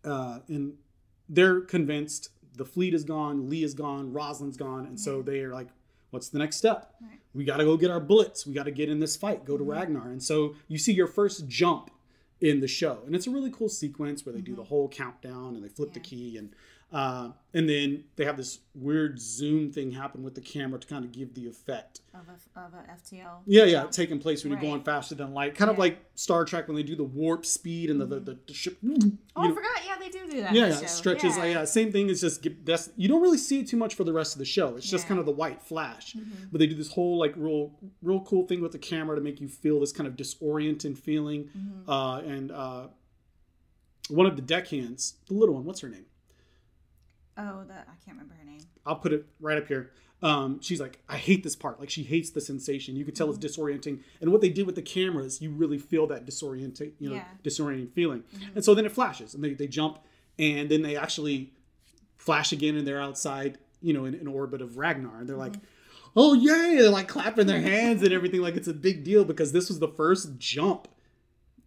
[0.04, 0.74] uh, and
[1.32, 5.52] they're convinced the fleet is gone, Lee is gone, Roslin's gone, and so they are
[5.52, 5.68] like,
[6.10, 6.94] "What's the next step?
[7.00, 7.18] Right.
[7.34, 8.46] We got to go get our bullets.
[8.46, 9.44] We got to get in this fight.
[9.44, 9.72] Go to mm-hmm.
[9.72, 11.90] Ragnar." And so you see your first jump
[12.40, 14.60] in the show, and it's a really cool sequence where they do mm-hmm.
[14.60, 16.54] the whole countdown and they flip the key, and
[16.92, 21.04] uh, and then they have this weird zoom thing happen with the camera to kind
[21.04, 22.00] of give the effect.
[22.14, 22.84] of a, of a
[23.14, 23.38] FTL.
[23.46, 24.66] Yeah, yeah, taking place when you're Right.
[24.68, 27.88] going faster than light, kind of like Star Trek when they do the warp speed
[27.90, 28.76] and the the, the, the ship.
[28.84, 29.70] Oh, I know, forgot.
[29.86, 30.52] Yeah, they do do that.
[30.54, 31.36] yeah, yeah, stretches.
[31.36, 31.44] Yeah.
[31.46, 32.10] yeah, same thing.
[32.10, 34.44] It's just that's you don't really see it too much for the rest of the
[34.44, 34.76] show.
[34.76, 35.08] It's just Yeah.
[35.08, 36.50] kind of the white flash, Mhm.
[36.52, 37.72] but they do this whole like real,
[38.02, 41.48] real cool thing with the camera to make you feel this kind of disorienting feeling.
[41.56, 41.82] Mhm.
[41.88, 42.88] Uh, and uh,
[44.08, 46.04] one of the deckhands, the little one, what's her name?
[47.36, 48.60] Oh, the I can't remember her name.
[48.84, 49.90] I'll put it right up here.
[50.22, 51.80] Um, she's like, I hate this part.
[51.80, 52.94] Like she hates the sensation.
[52.94, 53.62] You can tell it's mm-hmm.
[53.62, 54.00] disorienting.
[54.20, 57.24] And what they did with the cameras, you really feel that disorienting, you know, Yeah.
[57.42, 58.22] disorienting feeling.
[58.34, 58.56] Mm-hmm.
[58.56, 59.98] And so then it flashes, and they, they jump,
[60.38, 61.52] and then they actually
[62.18, 65.54] flash again, and they're outside, you know, in an orbit of Ragnar, and they're like,
[65.54, 66.10] mm-hmm.
[66.16, 66.76] oh yay!
[66.76, 69.80] They're like clapping their hands and everything, like it's a big deal because this was
[69.80, 70.86] the first jump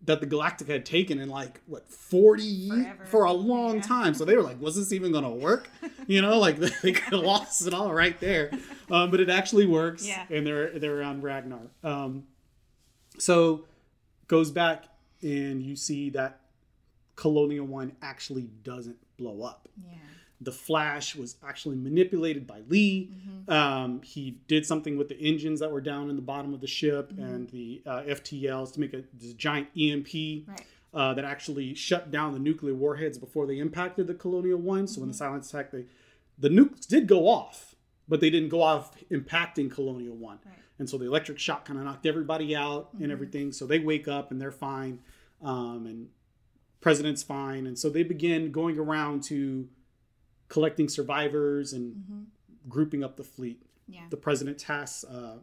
[0.05, 3.05] that the Galactica had taken in like what 40 years Forever.
[3.05, 3.81] for a long Yeah.
[3.81, 4.13] time.
[4.13, 5.69] So they were like, was this even gonna work?
[6.07, 8.51] You know, like they could have lost it all right there.
[8.91, 10.05] Um, but it actually works.
[10.07, 10.23] Yeah.
[10.29, 11.61] And they're they're around Ragnar.
[11.83, 12.25] Um,
[13.17, 13.65] so
[14.27, 14.85] goes back
[15.23, 16.41] and you see that
[17.15, 19.67] Colonial One actually doesn't blow up.
[19.83, 19.93] Yeah.
[20.41, 23.11] The Flash was actually manipulated by Lee.
[23.13, 23.51] Mm-hmm.
[23.51, 26.67] Um, he did something with the engines that were down in the bottom of the
[26.67, 27.23] ship Mm-hmm.
[27.23, 30.07] and the uh, FTLs to make a this giant EMP
[30.47, 30.65] Right.
[30.93, 34.87] uh, that actually shut down the nuclear warheads before they impacted the Colonial One.
[34.87, 35.17] So when Mm-hmm.
[35.17, 35.85] the Cylons attack, they
[36.37, 37.75] the nukes did go off,
[38.09, 40.39] but they didn't go off impacting Colonial One.
[40.45, 40.55] Right.
[40.79, 43.53] And so the electric shock kind of knocked everybody out and everything.
[43.53, 44.99] So they wake up and they're fine,
[45.41, 46.09] um, and
[46.81, 47.65] president's fine.
[47.65, 49.69] And so they begin going around to
[50.49, 52.21] collecting survivors and Mm-hmm.
[52.69, 53.61] grouping up the fleet.
[53.87, 54.01] Yeah.
[54.09, 55.03] The president tasks.
[55.03, 55.37] Uh,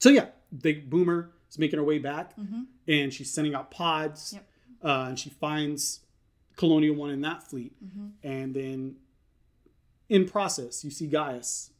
[0.00, 2.62] so yeah, the Boomer is making her way back, Mm-hmm.
[2.86, 4.32] and she's sending out pods.
[4.34, 4.46] Yep.
[4.82, 6.00] Uh, and she finds
[6.56, 8.06] Colonial One in that fleet, Mm-hmm.
[8.22, 8.96] and then
[10.08, 11.70] in process, you see Gaius.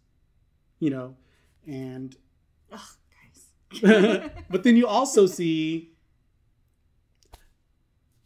[0.81, 1.17] You know,
[1.67, 2.15] and
[2.73, 2.81] Ugh,
[4.51, 5.93] but then you also see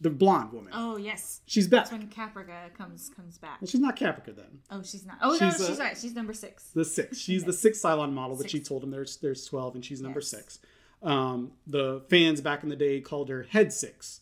[0.03, 0.72] the blonde woman.
[0.74, 1.88] Oh yes, she's back.
[1.88, 3.61] that's when Caprica comes comes back.
[3.62, 4.59] Well, she's not Caprica then.
[4.70, 5.16] Oh, she's not.
[5.22, 5.96] Oh no, She's, she's uh, right.
[5.98, 6.64] She's number six.
[6.74, 7.16] The six.
[7.18, 10.20] She's the sixth Cylon model that she told him there's there's twelve, and she's number
[10.20, 10.28] Yes.
[10.28, 10.59] six.
[11.03, 14.20] Um, the fans back in the day called her Head Six,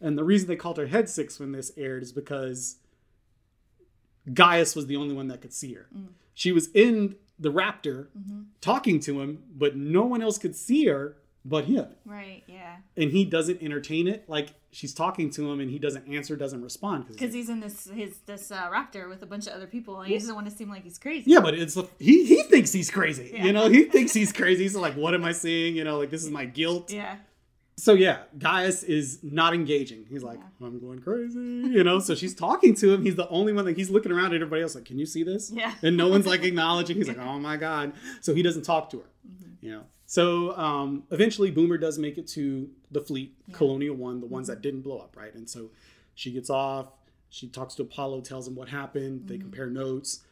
[0.00, 2.76] and the reason they called her Head Six when this aired is because
[4.32, 5.86] Gaius was the only one that could see her.
[5.96, 6.08] Mm.
[6.34, 8.40] She was in the Raptor Mm-hmm.
[8.60, 11.86] talking to him, but no one else could see her but him.
[12.04, 12.42] Right.
[12.46, 12.76] Yeah.
[12.96, 14.28] And he doesn't entertain it.
[14.28, 17.06] Like she's talking to him, and he doesn't answer, doesn't respond.
[17.08, 20.08] Because he's in this his this uh, raptor with a bunch of other people, and
[20.08, 21.30] he doesn't want to seem like he's crazy.
[21.30, 23.30] Yeah, but it's he he thinks he's crazy.
[23.32, 23.44] Yeah.
[23.44, 24.64] You know, he thinks he's crazy.
[24.64, 25.76] He's like, what am I seeing?
[25.76, 26.92] You know, like this is my guilt.
[26.92, 27.16] Yeah.
[27.76, 30.04] So yeah, Gaius is not engaging.
[30.10, 31.38] He's like, I'm going crazy.
[31.38, 33.02] You know, so she's talking to him.
[33.02, 35.22] He's the only one that he's looking around at everybody else like, can you see
[35.22, 35.50] this?
[35.50, 35.72] Yeah.
[35.80, 36.96] And no one's like acknowledging.
[36.96, 37.94] He's like, oh my god.
[38.20, 39.06] So he doesn't talk to her.
[39.26, 39.66] Mm-hmm.
[39.66, 39.82] You know.
[40.10, 44.54] So um, eventually, Boomer does make it to the fleet, Colonial One, the ones Mm-hmm.
[44.56, 45.32] that didn't blow up, right?
[45.32, 45.70] And so
[46.16, 46.88] she gets off.
[47.28, 49.20] She talks to Apollo, tells him what happened.
[49.20, 49.28] Mm-hmm.
[49.28, 50.24] They compare notes.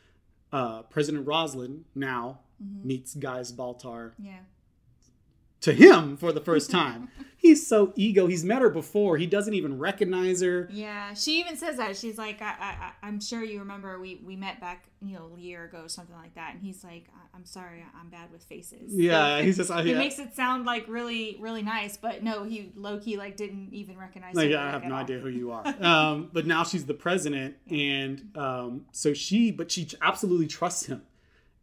[0.52, 2.88] Uh, President Roslin now Mm-hmm.
[2.88, 4.40] meets Gaius Baltar Yeah.
[5.60, 7.08] To him for the first time.
[7.40, 8.26] He's so ego.
[8.26, 9.16] He's met her before.
[9.16, 10.68] He doesn't even recognize her.
[10.72, 11.96] Yeah, she even says that.
[11.96, 15.40] She's like, I, I, I'm sure you remember we, we met back, you know, a
[15.40, 16.54] year ago, or something like that.
[16.54, 18.92] And he's like, I, I'm sorry, I'm bad with faces.
[18.92, 19.98] Yeah, he's just- he yeah.
[19.98, 23.96] makes it sound like really, really nice, but no, he low key like didn't even
[23.96, 24.34] recognize.
[24.34, 25.00] Like, I have no all.
[25.00, 25.64] idea who you are.
[25.80, 31.02] Um, but now she's the president, and um, so she, but she absolutely trusts him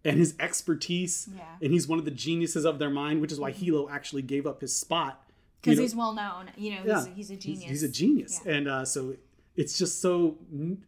[0.05, 1.27] and his expertise.
[1.35, 1.43] Yeah.
[1.61, 4.45] And he's one of the geniuses of their mind, which is why Helo actually gave
[4.47, 5.21] up his spot.
[5.61, 6.51] because he's well known.
[6.55, 7.63] You know, he's, yeah, he's a genius.
[7.69, 8.53] He's, a genius, Yeah.
[8.53, 9.15] and uh, so
[9.55, 10.37] it's just so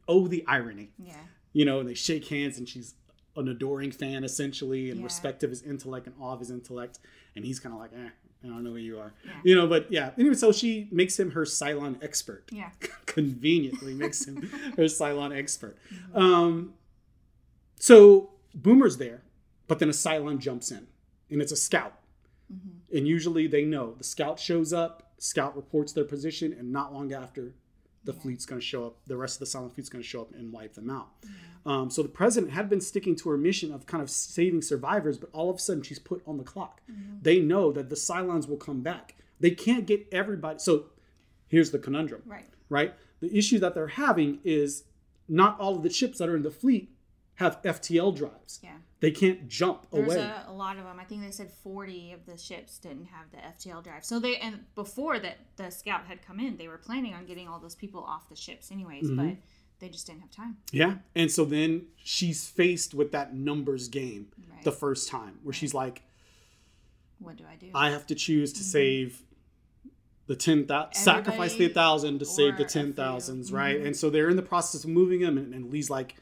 [0.07, 0.91] oh the irony.
[0.97, 1.15] Yeah.
[1.53, 2.93] you know, and they shake hands, and she's
[3.36, 5.05] an adoring fan essentially, and Yeah.
[5.05, 6.99] respect of his intellect and awe of his intellect,
[7.36, 8.09] and he's kind of like, eh,
[8.43, 9.13] I don't know who you are,
[9.43, 9.65] you know.
[9.68, 12.43] But yeah, anyway, so she makes him her Cylon expert.
[12.51, 12.70] Yeah.
[13.07, 14.36] Conveniently makes him
[14.78, 15.76] her Cylon expert.
[15.91, 16.18] Mm-hmm.
[16.18, 16.74] Um,
[17.80, 19.22] so Boomer's there,
[19.68, 20.88] but then a Cylon jumps in,
[21.30, 21.93] and it's a scout.
[22.53, 22.97] Mm-hmm.
[22.97, 27.14] And usually they know the scout shows up, scout reports their position, and not long
[27.14, 27.53] after,
[28.03, 28.95] the fleet's going to show up.
[29.05, 31.10] The rest of the Cylon Fleet's going to show up and wipe them out.
[31.66, 35.18] Um, so the president had been sticking to her mission of kind of saving survivors,
[35.18, 36.80] but all of a sudden she's put on the clock.
[37.22, 39.16] They know that the Cylons will come back.
[39.41, 40.60] They can't get everybody.
[40.60, 40.86] So
[41.49, 42.45] here's the conundrum Right.
[42.70, 42.93] right?
[43.20, 44.84] The issue that they're having is
[45.28, 46.95] not all of the ships that are in the fleet
[47.38, 48.60] have FTL drives.
[48.64, 48.78] Yeah.
[49.00, 50.24] They can't jump There's away.
[50.24, 51.00] a, a lot of them.
[51.00, 54.04] I think they said 40 of the ships didn't have the FTL drive.
[54.04, 57.48] So they and before that the scout had come in, they were planning on getting
[57.48, 59.28] all those people off the ships anyways, Mm-hmm.
[59.30, 59.38] but
[59.80, 60.58] they just didn't have time.
[60.72, 60.96] Yeah.
[61.16, 64.64] And so then she's faced with that numbers game Right.
[64.64, 66.02] the first time where she's like,
[67.20, 67.68] What do I do?
[67.76, 69.22] I have to choose to save
[70.26, 72.82] the 10,000, sacrifice the 1,000 to save the a few.
[72.94, 73.80] 10,000s, right?
[73.80, 76.16] And so they're in the process of moving them and, and Lee's like,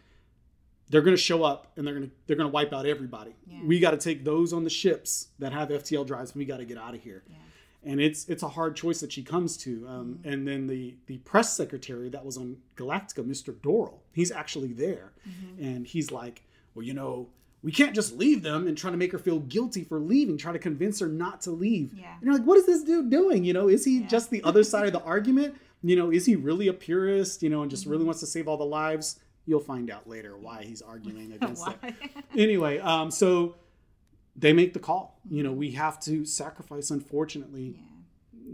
[0.89, 3.35] they're going to show up and they're going to they're going to wipe out everybody.
[3.47, 3.59] Yeah.
[3.63, 6.57] We got to take those on the ships that have FTL drives and we got
[6.57, 7.23] to get out of here.
[7.27, 7.91] Yeah.
[7.91, 9.85] and it's it's a hard choice that she comes to.
[9.87, 10.29] Um, mm-hmm.
[10.29, 13.53] And then the the press secretary that was on Galactica, Mr.
[13.53, 15.63] Doral, he's actually there, mm-hmm.
[15.63, 17.29] and he's like, well, you know,
[17.63, 20.51] we can't just leave them and try to make her feel guilty for leaving, try
[20.51, 21.93] to convince her not to leave.
[21.97, 22.13] Yeah.
[22.13, 23.43] And you're like, what is this dude doing?
[23.43, 25.55] You know, is he just the other side of the argument?
[25.81, 27.41] You know, is he really a purist?
[27.41, 27.91] You know, and just mm-hmm.
[27.91, 29.19] really wants to save all the lives?
[29.45, 31.93] You'll find out later why he's arguing against it.
[32.35, 33.55] anyway, um, so
[34.35, 35.19] they make the call.
[35.29, 37.75] You know, we have to sacrifice, unfortunately,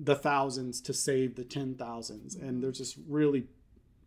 [0.03, 2.35] the thousands to save the ten thousands.
[2.35, 3.47] And there's this really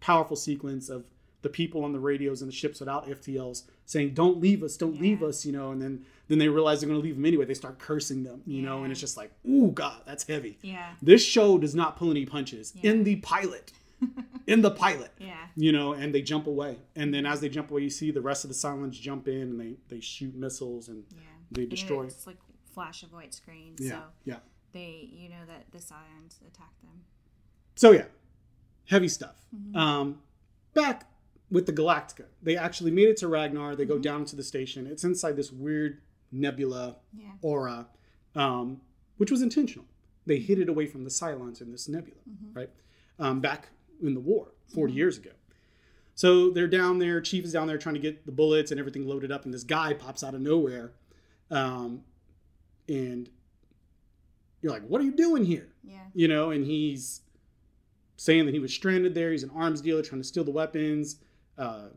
[0.01, 1.05] powerful sequence of
[1.43, 5.01] the people on the radios and the ships without FTLs saying, "Don't leave us, don't
[5.01, 5.73] leave us," you know.
[5.73, 7.45] And then then they realize they're going to leave them anyway.
[7.45, 10.93] They start cursing them, you know, and it's just like, "Ooh, God, that's heavy." Yeah.
[11.03, 13.73] This show does not pull any punches in the pilot.
[14.47, 15.47] In the pilot Yeah.
[15.57, 16.79] you know, and they jump away.
[16.97, 19.41] And then as they jump away, you see the rest of the Cylons jump in
[19.43, 21.19] and they they shoot missiles and Yeah.
[21.51, 22.05] they And destroy.
[22.05, 22.39] It's like
[22.75, 23.75] flash of white screen.
[23.79, 24.37] Yeah, So yeah.
[24.73, 27.05] they, you know, that the Cylons attack them.
[27.77, 28.07] So yeah,
[28.87, 29.37] heavy stuff.
[29.55, 29.77] Mm-hmm.
[29.77, 30.21] Um,
[30.75, 31.09] back
[31.51, 33.77] with the Galactica, they actually made it to Ragnar.
[33.77, 34.03] They go Mm-hmm.
[34.03, 34.87] down to the station.
[34.87, 36.01] It's inside this weird
[36.33, 37.31] nebula Yeah.
[37.43, 37.87] aura,
[38.35, 38.81] um,
[39.19, 39.87] which was intentional.
[40.27, 42.59] They hid it away from the Cylons in this nebula, Mm-hmm.
[42.59, 42.71] right?
[43.19, 43.69] Um, back
[44.03, 45.31] in the war 40 years ago.
[46.15, 47.21] So they're down there.
[47.21, 49.65] Chief is down there trying to get the bullets and everything loaded up, and this
[49.65, 50.93] guy pops out of nowhere,
[51.51, 52.03] um,
[52.89, 53.29] and
[54.63, 55.99] you're like, "What are you doing here?" Yeah.
[56.15, 57.23] you know, and he's
[58.17, 59.33] saying that he was stranded there.
[59.33, 61.17] He's an arms dealer trying to steal the weapons.
[61.59, 61.89] Uh,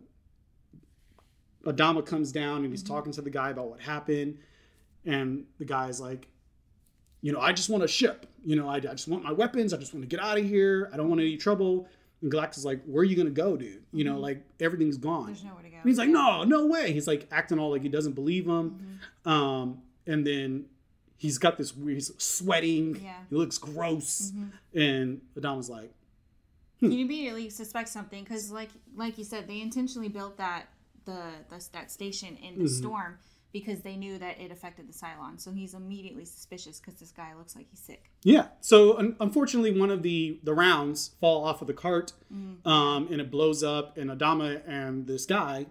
[1.64, 4.39] Adama comes down and he's talking to the guy about what happened,
[5.06, 6.28] and the guy's like,
[7.22, 8.26] you know, I just want to ship.
[8.45, 9.74] You know, I, I just want my weapons.
[9.74, 10.89] I just want to get out of here.
[10.93, 11.88] I don't want any trouble.
[12.22, 13.84] And Galactus is like, where are you gonna go, dude?
[13.91, 15.28] You know, like everything's gone.
[15.28, 15.76] There's nowhere to go.
[15.78, 16.91] And he's like, no, no way.
[16.93, 18.99] He's like acting all like he doesn't believe him.
[19.26, 20.65] Um, and then
[21.18, 23.01] he's got this weird, he's sweating.
[23.03, 23.13] Yeah.
[23.30, 24.32] He looks gross.
[24.74, 25.91] And Adama's like,
[26.80, 30.68] you immediately suspect something because like like you said they intentionally built that
[31.05, 32.68] the, the that station in the Mm-hmm.
[32.68, 33.18] storm
[33.60, 37.34] because they knew that it affected the cylon so he's immediately suspicious because this guy
[37.36, 38.47] looks like he's sick yeah.
[38.60, 42.12] So un- unfortunately, one of the the rounds fall off of the cart,
[42.66, 43.97] um, and it blows up.
[43.97, 45.68] And Adama and this guy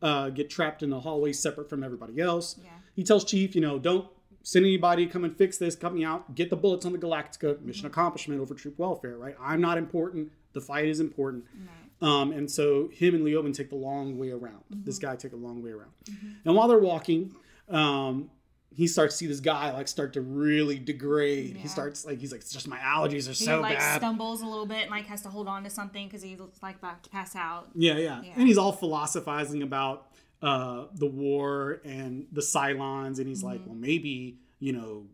[0.00, 2.56] uh, get trapped in the hallway, separate from everybody else.
[2.60, 2.70] Yeah.
[2.96, 4.08] He tells Chief, you know, don't
[4.42, 5.76] send anybody come and fix this.
[5.76, 6.34] Cut me out.
[6.34, 7.60] Get the bullets on the Galactica.
[7.60, 9.16] Mission accomplishment over troop welfare.
[9.16, 9.36] Right.
[9.40, 10.32] I'm not important.
[10.54, 11.44] The fight is important.
[12.02, 14.64] Um, and so him and Leoben take the long way around.
[14.70, 15.92] This guy take a long way around.
[16.44, 17.34] And while they're walking,
[17.68, 18.30] um,
[18.74, 21.56] he starts to see this guy like start to really degrade.
[21.58, 23.98] He starts like he's like, it's just my allergies are he so like bad.
[23.98, 26.76] stumbles a little bit and like has to hold on to something because he's like
[26.76, 28.32] about to pass out Yeah, yeah, Yeah.
[28.36, 30.08] And he's all philosophizing about
[30.40, 33.68] uh, the war and the Cylons, and he's like, Mm-hmm.
[33.70, 35.06] well, maybe you know,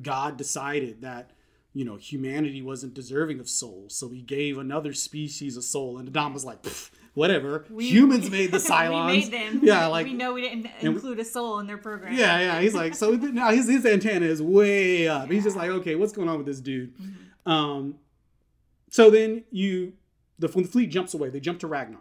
[0.00, 1.30] God decided that
[1.76, 5.98] you know humanity wasn't deserving of souls, so he gave another species a soul.
[5.98, 7.66] And Adam was like, "Pff, whatever.
[7.78, 9.06] Humans made the Cylons.
[9.10, 11.66] we made them Yeah, like we know we didn't and we- include a soul in
[11.66, 12.60] their program yeah, yeah.
[12.62, 15.30] He's like, so now his, his antenna is way up.
[15.30, 16.94] He's just like, okay, what's going on with this dude?
[17.44, 17.96] Um,
[18.90, 19.92] so then you,
[20.38, 22.00] the when the fleet jumps away, they jump to Ragnar,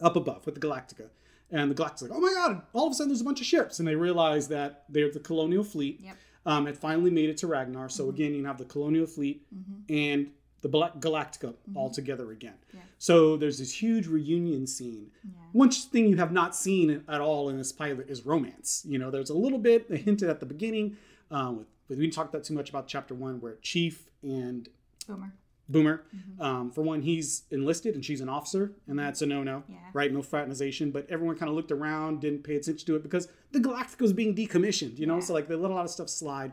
[0.00, 1.08] up above with the Galactica,
[1.50, 2.62] and the Galactica's like, oh my god!
[2.72, 5.20] All of a sudden, there's a bunch of ships, and they realize that they're the
[5.20, 6.00] colonial fleet.
[6.02, 6.16] Yep.
[6.44, 7.88] Um, it finally made it to Ragnar.
[7.88, 9.46] So again, you have the colonial fleet
[9.88, 10.30] and
[10.60, 12.54] the Black Galactica all together again.
[12.72, 12.80] Yeah.
[12.98, 15.10] So there's this huge reunion scene.
[15.52, 18.84] One thing you have not seen at all in this pilot is romance.
[18.86, 20.96] You know, there's a little bit they hinted at the beginning,
[21.30, 24.68] um, with, but we didn't talk that too much about chapter one, where Chief and
[25.06, 25.32] boomer
[25.72, 26.02] Boomer,
[26.38, 29.76] um, for one, he's enlisted and she's an officer, and that's a no-no, Yeah.
[29.94, 30.12] right?
[30.12, 30.90] No fraternization.
[30.92, 34.12] But everyone kind of looked around, didn't pay attention to it because the Galactica was
[34.12, 35.18] being decommissioned, you know.
[35.20, 36.52] So like they let a lot of stuff slide.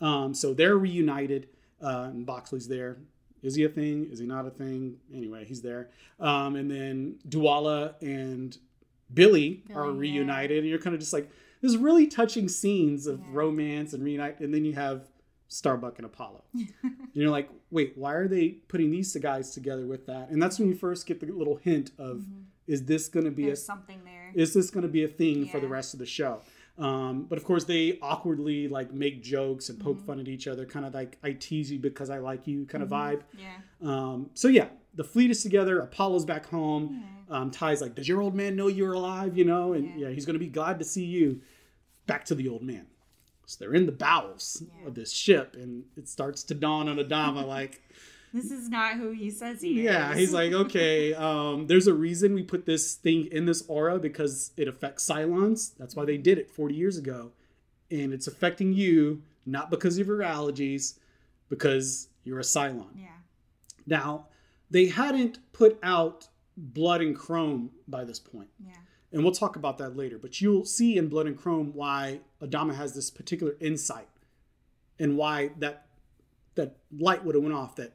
[0.00, 1.48] Um, so they're reunited,
[1.80, 2.98] uh, and Boxey's there.
[3.42, 4.08] Is he a thing?
[4.10, 4.96] Is he not a thing?
[5.14, 5.88] Anyway, he's there.
[6.18, 8.56] Um, and then Duala and
[9.14, 10.00] Billy, are Billy, yeah.
[10.18, 14.40] reunited, and you're kind of just like there's really touching scenes of romance and reunite,
[14.40, 15.06] and then you have
[15.48, 16.42] Starbuck and Apollo.
[16.54, 20.28] and you're like, wait, why are they putting these two guys together with that?
[20.30, 22.24] And that's when you first get the little hint of,
[22.66, 25.46] is this going to be a something there is this going to be a thing
[25.46, 26.40] for the rest of the show?
[26.78, 29.88] Um, but of course, they awkwardly like make jokes and Mm-hmm.
[29.88, 32.66] poke fun at each other, kind of like I tease you because I like you
[32.66, 33.22] kind of vibe.
[33.38, 35.78] yeah Um, so yeah, the fleet is together.
[35.80, 37.02] Apollo's back home.
[37.30, 40.14] Um, Tigh's like, "Does your old man know you're alive?" You know, and yeah, Yeah.
[40.14, 41.40] he's gonna be glad to see you.
[42.06, 42.86] Back to the old man.
[43.46, 44.88] So they're in the bowels Yeah.
[44.88, 47.82] of this ship, and it starts to dawn on Adama like,
[48.34, 51.86] this is not who he says he yeah, is Yeah, he's like, okay, um, there's
[51.86, 55.72] a reason we put this thing in this aura because it affects Cylons.
[55.78, 57.30] That's why they did it 40 years ago,
[57.90, 60.98] and it's affecting you not because of your allergies,
[61.48, 62.88] because you're a Cylon.
[62.96, 63.06] yeah
[63.86, 64.26] Now,
[64.70, 66.26] they hadn't put out
[66.56, 68.48] Blood and Chrome by this point.
[68.58, 68.72] yeah
[69.12, 70.18] And we'll talk about that later.
[70.18, 74.08] But you'll see in Blood and Chrome why Adama has this particular insight
[74.98, 75.86] and why that
[76.54, 77.92] that light would have went off that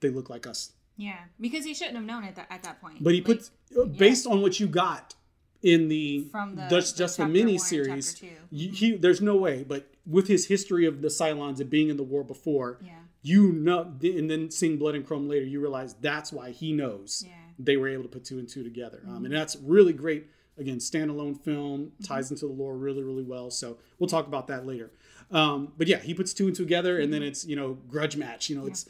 [0.00, 0.72] they look like us.
[0.98, 3.50] yeah because he shouldn't have known it that, at that point But he Like, puts
[3.80, 5.14] uh, based on what you got
[5.62, 8.12] in the From the- just, the just the mini series.
[8.14, 8.26] two.
[8.52, 8.72] Mm-hmm.
[8.74, 9.64] He, there's no way.
[9.64, 13.52] But with his history of the Cylons and being in the war before, yeah you
[13.52, 17.34] know, and then seeing Blood and Chrome later, you realize that's why he knows Yeah.
[17.58, 19.02] They were able to put two and two together.
[19.08, 20.26] Um, and that's really great.
[20.58, 23.50] Again, standalone film ties into the lore really, really well.
[23.50, 24.90] So we'll talk about that later.
[25.30, 28.16] Um, but yeah, he puts two and two together, and then it's you know grudge
[28.16, 28.50] match.
[28.50, 28.88] You know, it's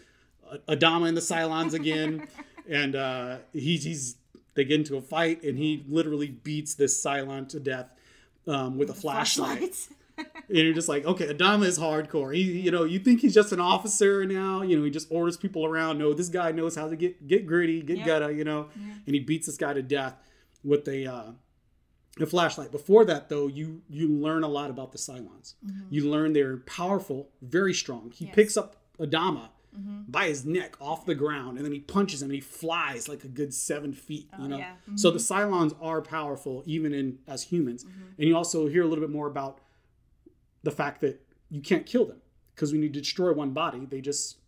[0.51, 2.27] A- Adama and the Cylons again,
[2.69, 4.17] and uh, he's he's
[4.55, 7.91] they get into a fight, and he literally beats this Cylon to death
[8.49, 9.77] um, with a flashlight.
[10.19, 12.35] And you're just like, okay, Adama is hardcore.
[12.35, 14.61] He, you know, you think he's just an officer now.
[14.63, 15.99] You know, he just orders people around.
[15.99, 18.07] No, this guy knows how to get get gritty, get Yeah.
[18.07, 18.35] gutta.
[18.35, 18.69] You know,
[19.07, 20.15] and he beats this guy to death
[20.63, 21.33] with a uh,
[22.21, 22.71] a flashlight.
[22.71, 25.55] Before that, though, you you learn a lot about the Cylons.
[25.67, 25.87] Mm-hmm.
[25.91, 28.11] You learn they're powerful, very strong.
[28.15, 28.35] He Yes.
[28.35, 30.03] picks up Adama mm-hmm.
[30.09, 33.25] by his neck off the ground, and then he punches him, and he flies like
[33.25, 34.29] a good seven feet.
[34.35, 34.75] Oh, you Oh, know, yeah.
[34.97, 35.17] so mm-hmm.
[35.17, 37.87] the Cylons are powerful even in as humans.
[38.19, 39.61] And you also hear a little bit more about
[40.63, 42.19] the fact that you can't kill them
[42.55, 44.39] because when you destroy one body, they just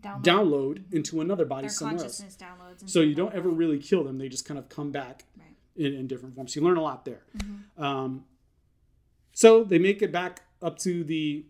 [0.00, 2.20] Download, download into another body their somewhere else.
[2.36, 2.90] downloads.
[2.90, 5.54] So you don't ever really kill them; they just kind of come back Right.
[5.76, 6.56] in, in different forms.
[6.56, 7.22] You learn a lot there.
[7.78, 8.24] Um,
[9.32, 11.44] so they make it back up to the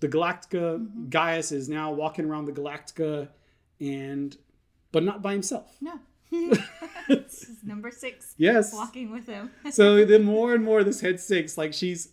[0.00, 1.08] the Galactica, Mm-hmm.
[1.08, 3.28] Gaius is now walking around the Galactica,
[3.80, 4.36] and
[4.92, 5.76] but not by himself.
[5.80, 5.98] No.
[7.08, 8.34] this is number six.
[8.36, 8.72] Yes.
[8.72, 9.50] Walking with him.
[9.72, 12.12] so the more and more this head six, like she's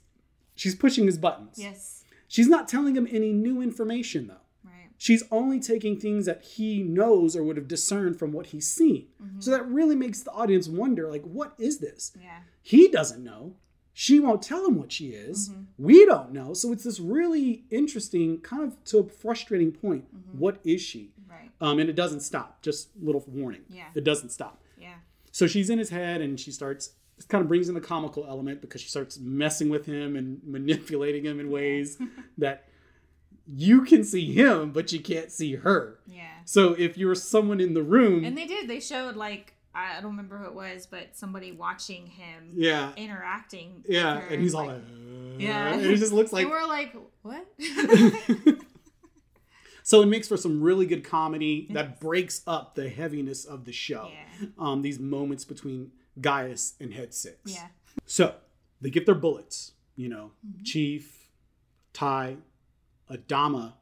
[0.57, 1.55] she's pushing his buttons.
[1.57, 2.03] yes.
[2.29, 4.43] She's not telling him any new information though.
[4.65, 4.89] Right.
[4.97, 9.07] She's only taking things that he knows or would have discerned from what he's seen.
[9.23, 9.39] Mm-hmm.
[9.39, 12.11] So that really makes the audience wonder, like, what is this?
[12.21, 12.39] Yeah.
[12.61, 13.55] He doesn't know.
[13.93, 15.49] She won't tell him what she is.
[15.49, 15.61] Mm-hmm.
[15.77, 16.53] We don't know.
[16.53, 20.05] So it's this really interesting, kind of to a frustrating point.
[20.13, 20.37] Mm-hmm.
[20.37, 21.13] What is she?
[21.29, 21.49] Right.
[21.61, 22.61] Um, and it doesn't stop.
[22.61, 23.61] Just little warning.
[23.69, 23.85] Yeah.
[23.95, 24.61] It doesn't stop.
[24.77, 24.95] Yeah.
[25.31, 28.25] So she's in his head and she starts, it kind of brings in the comical
[28.27, 31.97] element because she starts messing with him and manipulating him in ways
[32.37, 32.67] that
[33.45, 35.99] you can see him, but you can't see her.
[36.05, 36.25] Yeah.
[36.45, 38.67] So if you're someone in the room, And they did.
[38.67, 43.83] They showed like I don't remember who it was, but somebody watching him yeah, interacting.
[43.87, 44.81] yeah, and he's all like,
[45.37, 45.73] Yeah.
[45.73, 47.45] and it just looks like and we're like, what?
[49.83, 53.71] so it makes for some really good comedy that breaks up the heaviness of the
[53.71, 54.09] show.
[54.41, 54.47] Yeah.
[54.57, 55.91] Um, these moments between
[56.21, 57.37] Gaius and Head Six.
[57.53, 57.67] yeah.
[58.05, 58.35] So
[58.81, 59.73] they get their bullets.
[59.95, 60.63] You know, Mm-hmm.
[60.63, 61.27] Chief,
[61.93, 62.37] Tigh,
[63.09, 63.73] Adama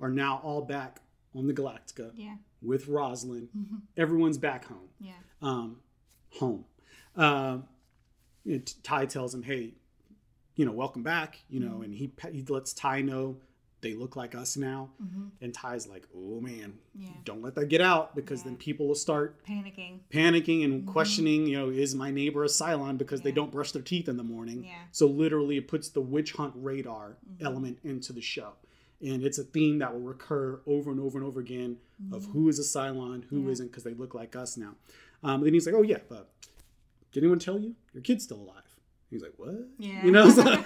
[0.00, 1.00] are now all back
[1.34, 2.36] on the Galactica Yeah.
[2.60, 3.48] with Roslin.
[3.56, 3.76] Mm-hmm.
[3.96, 4.88] Everyone's back home.
[5.00, 5.12] Yeah.
[5.42, 5.80] Um,
[6.38, 6.64] home.
[7.16, 7.64] Um,
[8.44, 9.74] you know, Tigh tells him, "Hey,
[10.56, 13.36] you know, welcome back." You know, and he he lets Tigh know
[13.84, 14.88] they look like us now.
[15.00, 15.26] Mm-hmm.
[15.42, 17.10] And Tigh's like, "Oh man, Yeah.
[17.24, 18.46] don't let that get out because Yeah.
[18.46, 20.00] then people will start Panicking.
[20.10, 20.90] panicking and mm-hmm.
[20.90, 24.16] questioning, you know, is my neighbor a Cylon because they don't brush their teeth in
[24.16, 24.64] the morning.
[24.64, 24.84] Yeah.
[24.90, 27.46] So literally it puts the witch hunt radar mm-hmm.
[27.46, 28.54] element into the show.
[29.02, 31.76] And it's a theme that will recur over and over and over again
[32.10, 33.48] of who is a Cylon, who Yeah.
[33.48, 34.76] not because they look like us now.
[35.22, 36.30] Um, then he's like, oh yeah, but
[37.12, 38.62] did anyone tell you your kid's still alive?
[39.10, 39.68] He's like, what?
[39.78, 40.04] Yeah.
[40.04, 40.28] You know?
[40.30, 40.64] So,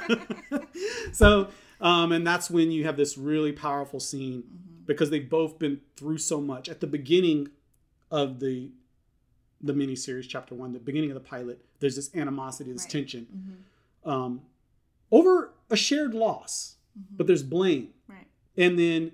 [1.13, 1.49] so
[1.81, 4.45] um, and that's when you have this really powerful scene
[4.87, 6.69] because they've both been through so much.
[6.69, 7.49] At the beginning
[8.11, 8.71] of the
[9.61, 12.91] the miniseries, chapter one, the beginning of the pilot, there's this animosity, this Right.
[12.93, 13.27] tension
[14.05, 14.43] um,
[15.11, 16.77] over a shared loss,
[17.17, 17.89] but there's blame.
[18.07, 18.27] Right.
[18.57, 19.13] And then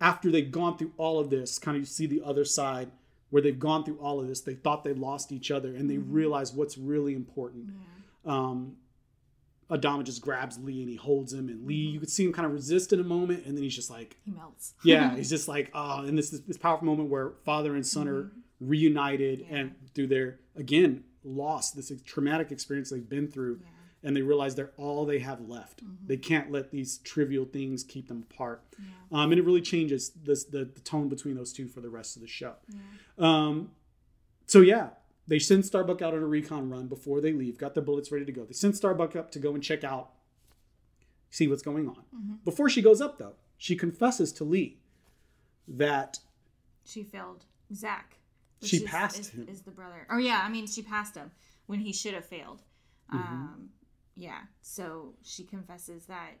[0.00, 2.90] after they've gone through all of this, kind of you see the other side
[3.30, 4.40] where they've gone through all of this.
[4.40, 7.70] They thought they lost each other, and they realize what's really important.
[8.24, 8.76] Um,
[9.72, 12.44] Adama just grabs Lee and he holds him, and Lee, you could see him kind
[12.44, 14.74] of resist in a moment, and then he's just like, He melts.
[14.84, 18.06] yeah, he's just like, oh, and this is this powerful moment where father and son
[18.06, 23.60] are reunited and through their again loss, this traumatic experience they've been through,
[24.02, 25.80] and they realize they're all they have left.
[26.06, 28.62] They can't let these trivial things keep them apart,
[29.10, 32.16] um, and it really changes this, the the tone between those two for the rest
[32.16, 32.54] of the show.
[33.18, 33.70] Um,
[34.46, 34.90] so yeah,
[35.26, 37.58] they send Starbuck out on a recon run before they leave.
[37.58, 38.44] Got their bullets ready to go.
[38.44, 40.10] They send Starbuck up to go and check out,
[41.30, 42.38] see what's going on.
[42.44, 44.78] Before she goes up though, she confesses to Lee
[45.68, 46.18] that
[46.84, 47.44] She failed
[47.74, 48.18] Zak.
[48.60, 49.46] which She is, passed is, him.
[49.48, 50.06] is the brother.
[50.10, 51.30] Oh yeah, I mean she passed him
[51.66, 52.62] when he should have failed.
[53.12, 53.18] Mm-hmm.
[53.18, 53.68] Um,
[54.16, 56.32] yeah, so she confesses that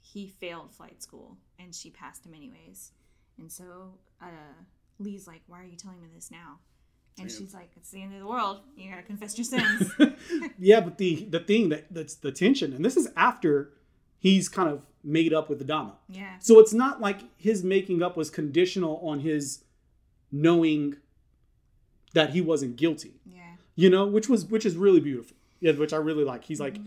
[0.00, 2.92] he failed flight school and she passed him anyways.
[3.38, 4.26] And so uh,
[4.98, 6.58] Lee's like, "Why are you telling me this now?"
[7.20, 8.60] And she's like, "It's the end of the world.
[8.76, 9.92] You gotta confess your sins."
[10.58, 13.72] yeah, but the the thing that that's the tension, and this is after
[14.18, 15.92] he's kind of made up with Adama.
[16.08, 19.64] yeah, So it's not like his making up was conditional on his
[20.32, 20.96] knowing
[22.14, 23.14] that he wasn't guilty.
[23.26, 25.36] yeah, you know, which was which is really beautiful.
[25.60, 26.44] Yeah, which I really like.
[26.44, 26.82] He's Mm-hmm.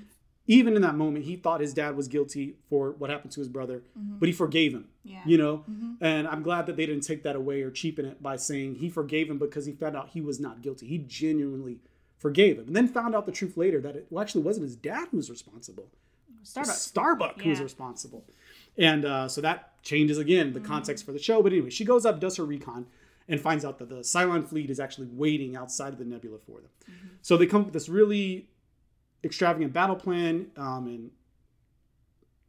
[0.59, 3.47] Even in that moment, he thought his dad was guilty for what happened to his
[3.47, 3.77] brother,
[4.19, 4.85] but he forgave him.
[5.05, 5.09] Mm-hmm.
[5.13, 5.63] yeah, You know,
[6.01, 8.89] and I'm glad that they didn't take that away or cheapen it by saying he
[8.89, 10.85] forgave him because he found out he was not guilty.
[10.87, 11.79] He genuinely
[12.17, 14.75] forgave him, and then found out the truth later that it well, actually wasn't his
[14.75, 15.87] dad who was responsible.
[16.43, 16.65] Starbucks.
[16.89, 17.63] Starbuck who's Yeah.
[17.63, 18.25] responsible.
[18.77, 21.41] And uh, so that changes again the context for the show.
[21.43, 22.85] But anyway, she goes up, does her recon,
[23.27, 26.57] and finds out that the Cylon fleet is actually waiting outside of the nebula for
[26.61, 26.69] them.
[27.21, 28.47] So they come up with this really
[29.23, 30.47] extravagant battle plan.
[30.57, 31.11] Um, and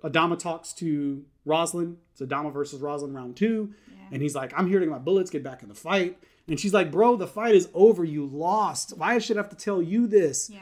[0.02, 1.96] Adama talks to Roslin.
[2.12, 3.74] It's Adama versus Roslin round two.
[4.10, 6.18] And he's like, I'm here to get my bullets, get back in the fight.
[6.46, 8.04] And she's like, Bro, the fight is over.
[8.04, 8.94] You lost.
[8.98, 10.50] Why should I have to tell you this?
[10.52, 10.58] yeah,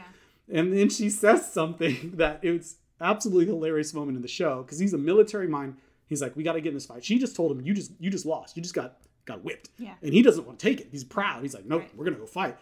[0.49, 4.93] And then she says something that it's absolutely hilarious moment in the show because he's
[4.93, 5.75] a military mind.
[6.05, 7.91] He's like, "We got to get in this fight." She just told him, "You just
[7.99, 8.55] you just lost.
[8.55, 9.93] You just got got whipped." Yeah.
[10.01, 10.87] And he doesn't want to take it.
[10.91, 11.41] He's proud.
[11.41, 11.87] He's like, "Nope, Right.
[11.89, 11.97] Mm-hmm.
[11.97, 12.57] we're gonna go fight."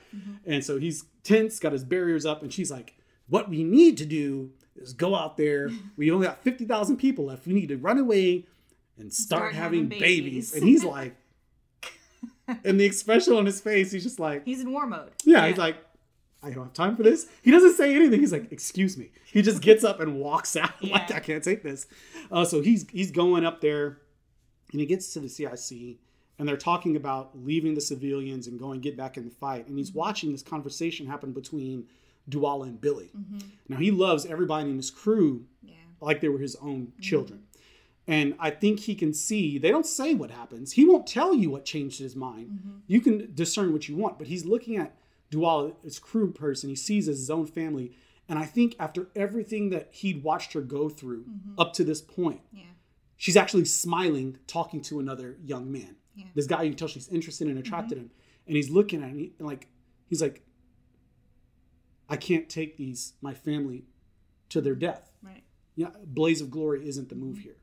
[0.46, 2.96] And so he's tense, got his barriers up, and she's like,
[3.30, 5.70] "What we need to do is go out there.
[5.98, 7.46] We only got fifty thousand people left.
[7.48, 8.46] We need to run away
[8.98, 10.52] and start, Start having, having babies.
[10.52, 10.56] babies.
[10.56, 11.16] And he's like,
[12.66, 15.12] and the expression on his face, he's just like, he's in war mode.
[15.24, 15.78] yeah, he's like,
[16.42, 17.28] I don't have time for this.
[17.42, 18.20] He doesn't say anything.
[18.20, 20.72] He's like, "Excuse me." He just gets up and walks out.
[20.84, 21.86] like I can't take this.
[22.32, 24.00] Uh, so he's he's going up there,
[24.72, 25.98] and he gets to the CIC,
[26.40, 29.68] and they're talking about leaving the civilians and going get back in the fight.
[29.68, 31.86] And he's watching this conversation happen between
[32.30, 33.12] Duala and Billy.
[33.18, 33.40] Mm-hmm.
[33.68, 35.74] Now he loves everybody in his crew Yeah.
[36.02, 37.02] like they were his own mm-hmm.
[37.02, 37.44] children.
[38.08, 40.72] And I think he can see, they don't say what happens.
[40.72, 42.48] He won't tell you what changed his mind.
[42.48, 42.78] Mm-hmm.
[42.88, 44.96] You can discern what you want, but he's looking at
[45.30, 46.70] Dual, his crew person.
[46.70, 47.92] He sees as his own family.
[48.28, 51.26] And I think after everything that he'd watched her go through
[51.58, 52.64] up to this point, Yeah.
[53.16, 55.96] she's actually smiling, talking to another young man.
[56.16, 56.26] Yeah.
[56.34, 58.10] This guy you can tell she's interested and attracted in.
[58.48, 59.68] And he's looking at him like,
[60.08, 60.44] he's like,
[62.10, 63.86] I can't take these, my family,
[64.50, 65.44] to their death Right.
[65.76, 67.58] yeah, blaze of glory isn't the move here.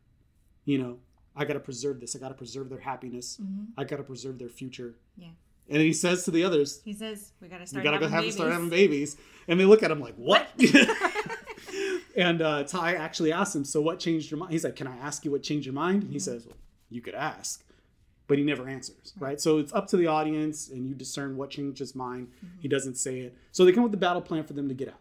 [0.64, 0.98] You know,
[1.34, 2.14] I got to preserve this.
[2.14, 3.40] I got to preserve their happiness.
[3.76, 4.94] I got to preserve their future.
[5.16, 5.28] Yeah.
[5.68, 7.84] And he says to the others, He says we gotta "You start.
[7.84, 8.34] got to have babies.
[8.34, 9.16] start having babies."
[9.48, 10.46] And they look at him like, "What?"
[12.16, 14.96] and uh, Tigh actually asks him, "So what changed your mind?" He's like, "Can I
[14.98, 16.56] ask you what changed your mind?" And he says, well,
[16.88, 17.64] "You could ask."
[18.28, 19.40] But he never answers, right?
[19.40, 22.28] So it's up to the audience, and you discern what changed his mind.
[22.60, 23.36] He doesn't say it.
[23.52, 25.00] So they come up with the battle plan for them to get out.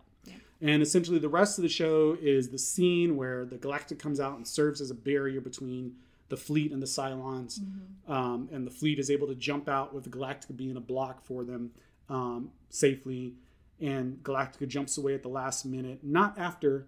[0.62, 4.38] And essentially, the rest of the show is the scene where the Galactica comes out
[4.38, 5.96] and serves as a barrier between
[6.30, 7.60] the fleet and the Cylons.
[8.08, 11.24] Um, and the fleet is able to jump out with the Galactica being a block
[11.24, 11.72] for them
[12.10, 13.34] um, safely.
[13.82, 16.88] And Galactica jumps away at the last minute, not after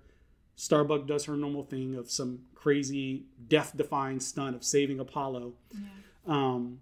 [0.56, 5.54] Starbuck does her normal thing of some crazy death defying stunt of saving Apollo.
[6.28, 6.80] Um,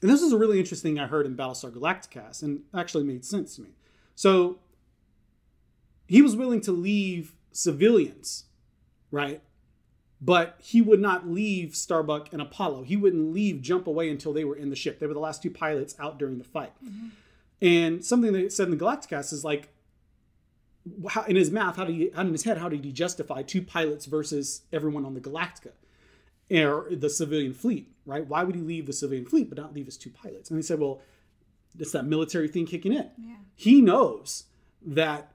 [0.00, 3.24] and this is a really interesting thing I heard in Battlestar Galactica, and actually made
[3.24, 3.70] sense to me.
[4.14, 4.58] So
[6.06, 8.44] he was willing to leave civilians,
[9.10, 9.42] right?
[10.20, 12.84] But he would not leave Starbuck and Apollo.
[12.84, 14.98] He wouldn't leave, jump away until they were in the ship.
[14.98, 16.72] They were the last two pilots out during the fight.
[17.62, 19.68] And something that it said in the Galacticast is like,
[21.10, 23.62] how, in his math, how did he, in his head, how did he justify two
[23.62, 25.72] pilots versus everyone on the Galactica?
[26.50, 28.26] or the civilian fleet, right?
[28.26, 30.50] Why would he leave the civilian fleet but not leave his two pilots?
[30.50, 31.00] And he said, well,
[31.78, 33.10] it's that military thing kicking in.
[33.18, 33.36] Yeah.
[33.54, 34.44] He knows
[34.84, 35.32] that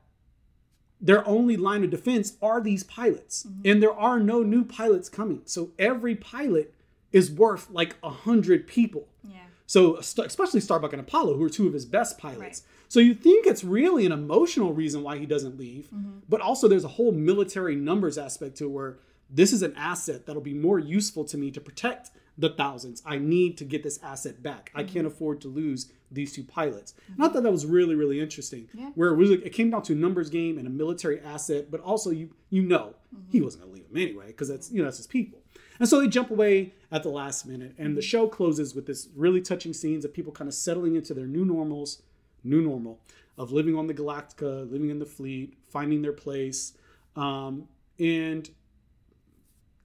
[1.00, 3.62] their only line of defense are these pilots, mm-hmm.
[3.66, 5.42] and there are no new pilots coming.
[5.46, 6.74] So every pilot
[7.12, 9.08] is worth like a hundred people.
[9.24, 9.38] Yeah.
[9.68, 12.40] So especially Starbuck and Apollo, who are two of his best pilots.
[12.40, 12.62] Right.
[12.88, 16.20] So you think it's really an emotional reason why he doesn't leave, mm-hmm.
[16.30, 18.98] but also there's a whole military numbers aspect to it where
[19.30, 23.02] this is an asset that'll be more useful to me to protect the thousands.
[23.06, 24.72] I need to get this asset back.
[24.76, 25.08] I can't mm-hmm.
[25.08, 26.94] afford to lose these two pilots.
[27.08, 28.68] And I thought that was really, really interesting.
[28.74, 28.92] Yeah.
[28.96, 31.82] Where it, was, it came down to a numbers game and a military asset, but
[31.82, 33.32] also you you know mm-hmm.
[33.32, 35.40] he wasn't going to leave them anyway because that's you know that's his people.
[35.80, 38.08] And so they jump away at the last minute, and the mm-hmm.
[38.08, 41.46] show closes with this really touching scenes of people kind of settling into their new
[41.46, 42.02] normals,
[42.44, 43.00] new normal
[43.38, 46.74] of living on the Galactica, living in the fleet, finding their place,
[47.18, 47.68] um,
[48.00, 48.50] and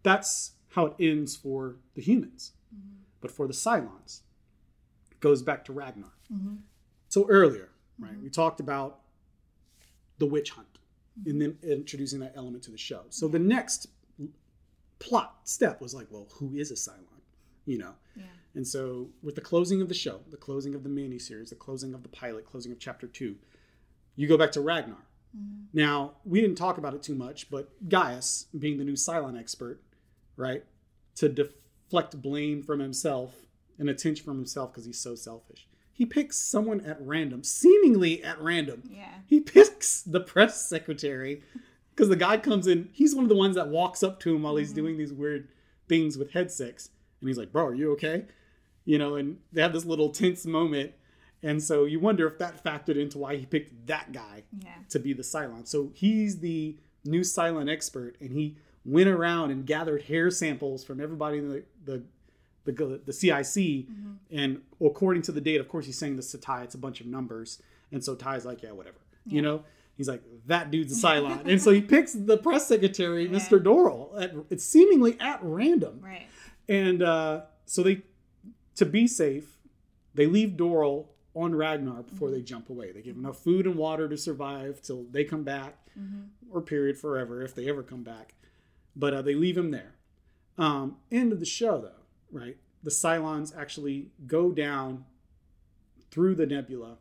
[0.03, 2.53] that's how it ends for the humans.
[2.75, 2.97] Mm-hmm.
[3.21, 4.21] But for the Cylons,
[5.11, 6.13] it goes back to Ragnar.
[6.33, 6.57] Mm-hmm.
[7.09, 8.25] So earlier, right, mm-hmm.
[8.25, 9.01] we talked about
[10.19, 10.79] the witch hunt
[11.27, 13.03] and then introducing that element to the show.
[13.11, 13.89] So the next
[14.99, 17.21] plot step was like, well, who is a Cylon?
[17.67, 17.95] You know?
[18.17, 18.25] Yeah.
[18.55, 21.95] And so with the closing of the show, the closing of the miniseries, the closing
[21.95, 23.37] of the pilot, closing of chapter two,
[24.17, 25.05] you go back to Ragnar.
[25.73, 29.81] Now, we didn't talk about it too much, but Gaius, being the new Cylon expert,
[30.37, 30.65] right,
[31.17, 33.35] to deflect blame from himself
[33.79, 38.41] and attention from himself because he's so selfish, he picks someone at random, seemingly at
[38.41, 38.83] random.
[38.91, 39.13] Yeah.
[39.27, 41.43] He picks the press secretary
[41.91, 42.89] because the guy comes in.
[42.93, 44.77] He's one of the ones that walks up to him while he's mm-hmm.
[44.77, 45.49] doing these weird
[45.89, 46.89] things with Head Six.
[47.21, 48.25] And he's like, Bro, are you okay?
[48.87, 50.93] You know, and they have this little tense moment.
[51.43, 54.71] And so you wonder if that factored into why he picked that guy Yeah.
[54.91, 55.69] to be the Cylon.
[55.69, 61.01] So he's the new Cylon expert, and he went around and gathered hair samples from
[61.01, 62.03] everybody in the the
[62.65, 63.89] the, the CIC.
[63.89, 64.13] Mm-hmm.
[64.31, 66.63] And according to the date, of course, he's saying this to Tigh.
[66.63, 67.61] It's a bunch of numbers,
[67.93, 68.99] and so Tigh's like, yeah, whatever.
[69.27, 69.65] You know,
[69.97, 73.63] he's like, that dude's a Cylon, and so he picks the press secretary, Mr.
[73.63, 74.21] Doral.
[74.21, 76.01] At, it's seemingly at random.
[76.03, 76.27] Right.
[76.69, 78.03] And uh, so they,
[78.77, 79.59] to be safe,
[80.15, 82.37] they leave Doral on Ragnar before mm-hmm.
[82.37, 82.93] they jump away.
[82.93, 86.23] They give him enough food and water to survive till they come back, mm-hmm.
[86.51, 88.35] or period forever if they ever come back.
[88.97, 89.95] But uh, they leave him there.
[90.59, 92.57] Um, end of the show, though, right?
[92.83, 95.05] The Cylons actually go down
[96.11, 96.97] through the nebula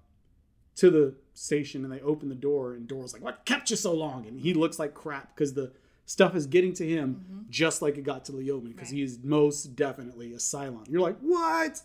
[0.75, 3.93] to the station and they open the door and Doral's like, "What kept you so
[3.93, 5.71] long?" And he looks like crap because the
[6.05, 8.97] stuff is getting to him just like it got to Leoben because Right.
[8.97, 10.87] he is most definitely a Cylon.
[10.89, 11.81] You're like, "What?"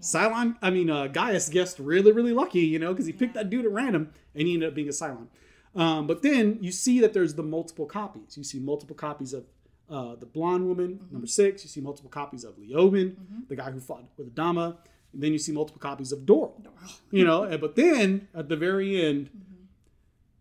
[0.00, 3.48] Cylon, I mean, uh, Gaius guessed really, really lucky, you know, because he picked that
[3.48, 5.28] dude at random and he ended up being a Cylon.
[5.76, 8.36] Um, but then you see that there's the multiple copies.
[8.36, 9.44] You see multiple copies of
[9.90, 11.62] uh, the blonde woman, number six.
[11.62, 13.14] You see multiple copies of Leoben,
[13.48, 14.76] the guy who fought with Adama.
[15.12, 16.52] And then you see multiple copies of Doral.
[17.10, 19.30] You know, but then at the very end,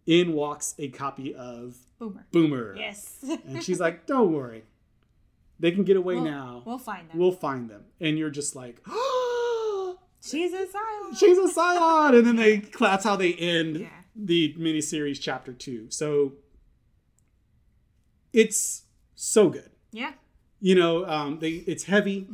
[0.06, 2.26] in walks a copy of Boomer.
[2.32, 2.76] Boomer.
[2.78, 3.24] Yes.
[3.48, 4.64] And she's like, don't worry.
[5.60, 6.64] They can get away we'll, now.
[6.66, 7.18] We'll find them.
[7.18, 7.86] We'll find them.
[8.00, 8.86] And you're just like,
[10.22, 11.18] She's a Cylon.
[11.20, 12.18] she's a Cylon.
[12.18, 13.88] And then they, that's how they end Yeah.
[14.16, 15.88] The miniseries chapter two.
[15.90, 16.34] So
[18.34, 18.84] it's
[19.16, 19.72] so good.
[19.92, 20.14] Yeah.
[20.60, 22.28] You know, um, they it's heavy.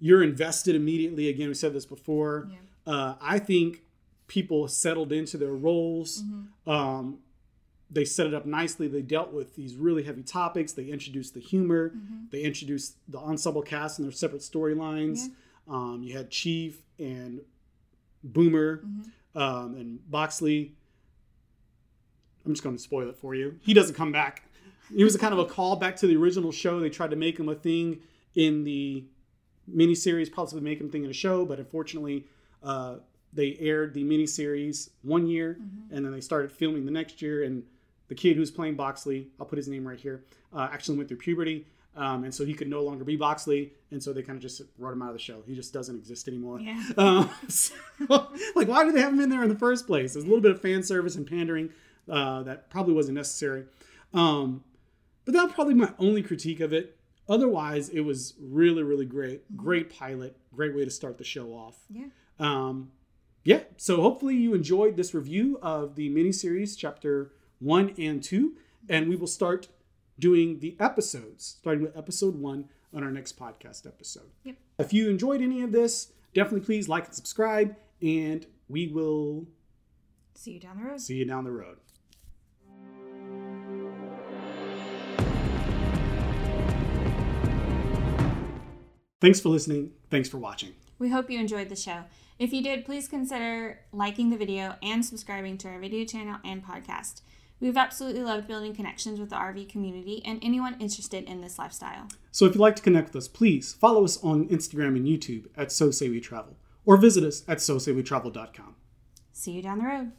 [0.00, 1.28] You're invested immediately.
[1.28, 2.48] Again, we said this before.
[2.50, 2.92] Yeah.
[2.92, 3.82] Uh, I think
[4.26, 6.22] people settled into their roles.
[6.66, 7.18] Um,
[7.90, 8.88] they set it up nicely.
[8.88, 10.72] They dealt with these really heavy topics.
[10.72, 11.92] They introduced the humor.
[12.30, 15.28] They introduced the ensemble cast and their separate storylines.
[15.68, 17.40] Um, you had Chief and
[18.22, 18.82] Boomer
[19.34, 20.72] um, and Boxey.
[22.44, 23.58] I'm just going to spoil it for you.
[23.62, 24.42] He doesn't come back.
[24.94, 26.78] He was a kind of a callback to the original show.
[26.80, 28.00] They tried to make him a thing
[28.34, 29.04] in the
[29.72, 32.26] miniseries, possibly make him a thing in a show, but unfortunately,
[32.62, 32.96] uh,
[33.32, 35.58] they aired the miniseries one year,
[35.90, 37.44] and then they started filming the next year.
[37.44, 37.64] And
[38.08, 41.18] the kid who's playing Boxey, I'll put his name right here, uh, actually went through
[41.18, 41.66] puberty.
[41.96, 44.62] Um, and so he could no longer be Boxey, and so they kind of just
[44.78, 45.42] wrote him out of the show.
[45.46, 46.60] He just doesn't exist anymore.
[46.60, 46.82] Yeah.
[46.98, 47.74] Um, so,
[48.56, 50.14] like, why did they have him in there in the first place?
[50.14, 51.70] There's a little bit of fan service and pandering
[52.10, 53.64] uh, that probably wasn't necessary.
[54.12, 54.64] Um,
[55.24, 56.96] but that's probably my only critique of it.
[57.28, 59.56] Otherwise, it was really, really great.
[59.56, 60.36] Great pilot.
[60.54, 61.78] Great way to start the show off.
[61.88, 62.06] Yeah.
[62.38, 62.90] Um,
[63.44, 63.60] yeah.
[63.76, 68.56] So hopefully you enjoyed this review of the miniseries, chapter one and two,
[68.88, 69.68] and we will start
[70.18, 74.30] doing the episodes, starting with episode one on our next podcast episode.
[74.44, 74.56] Yep.
[74.78, 79.46] If you enjoyed any of this, definitely please like and subscribe, and we will
[80.34, 81.00] See you down the road.
[81.00, 81.78] see you down the road.
[89.24, 89.92] Thanks for listening.
[90.10, 90.74] Thanks for watching.
[90.98, 92.04] We hope you enjoyed the show.
[92.38, 96.62] If you did, please consider liking the video and subscribing to our video channel and
[96.62, 97.22] podcast.
[97.58, 102.08] We've absolutely loved building connections with the RV community and anyone interested in this lifestyle.
[102.32, 105.46] So if you'd like to connect with us, please follow us on Instagram and YouTube
[105.56, 108.76] at So Say We Travel, or visit us at SoSayWeTravel.com.
[109.32, 110.12] See you down the road.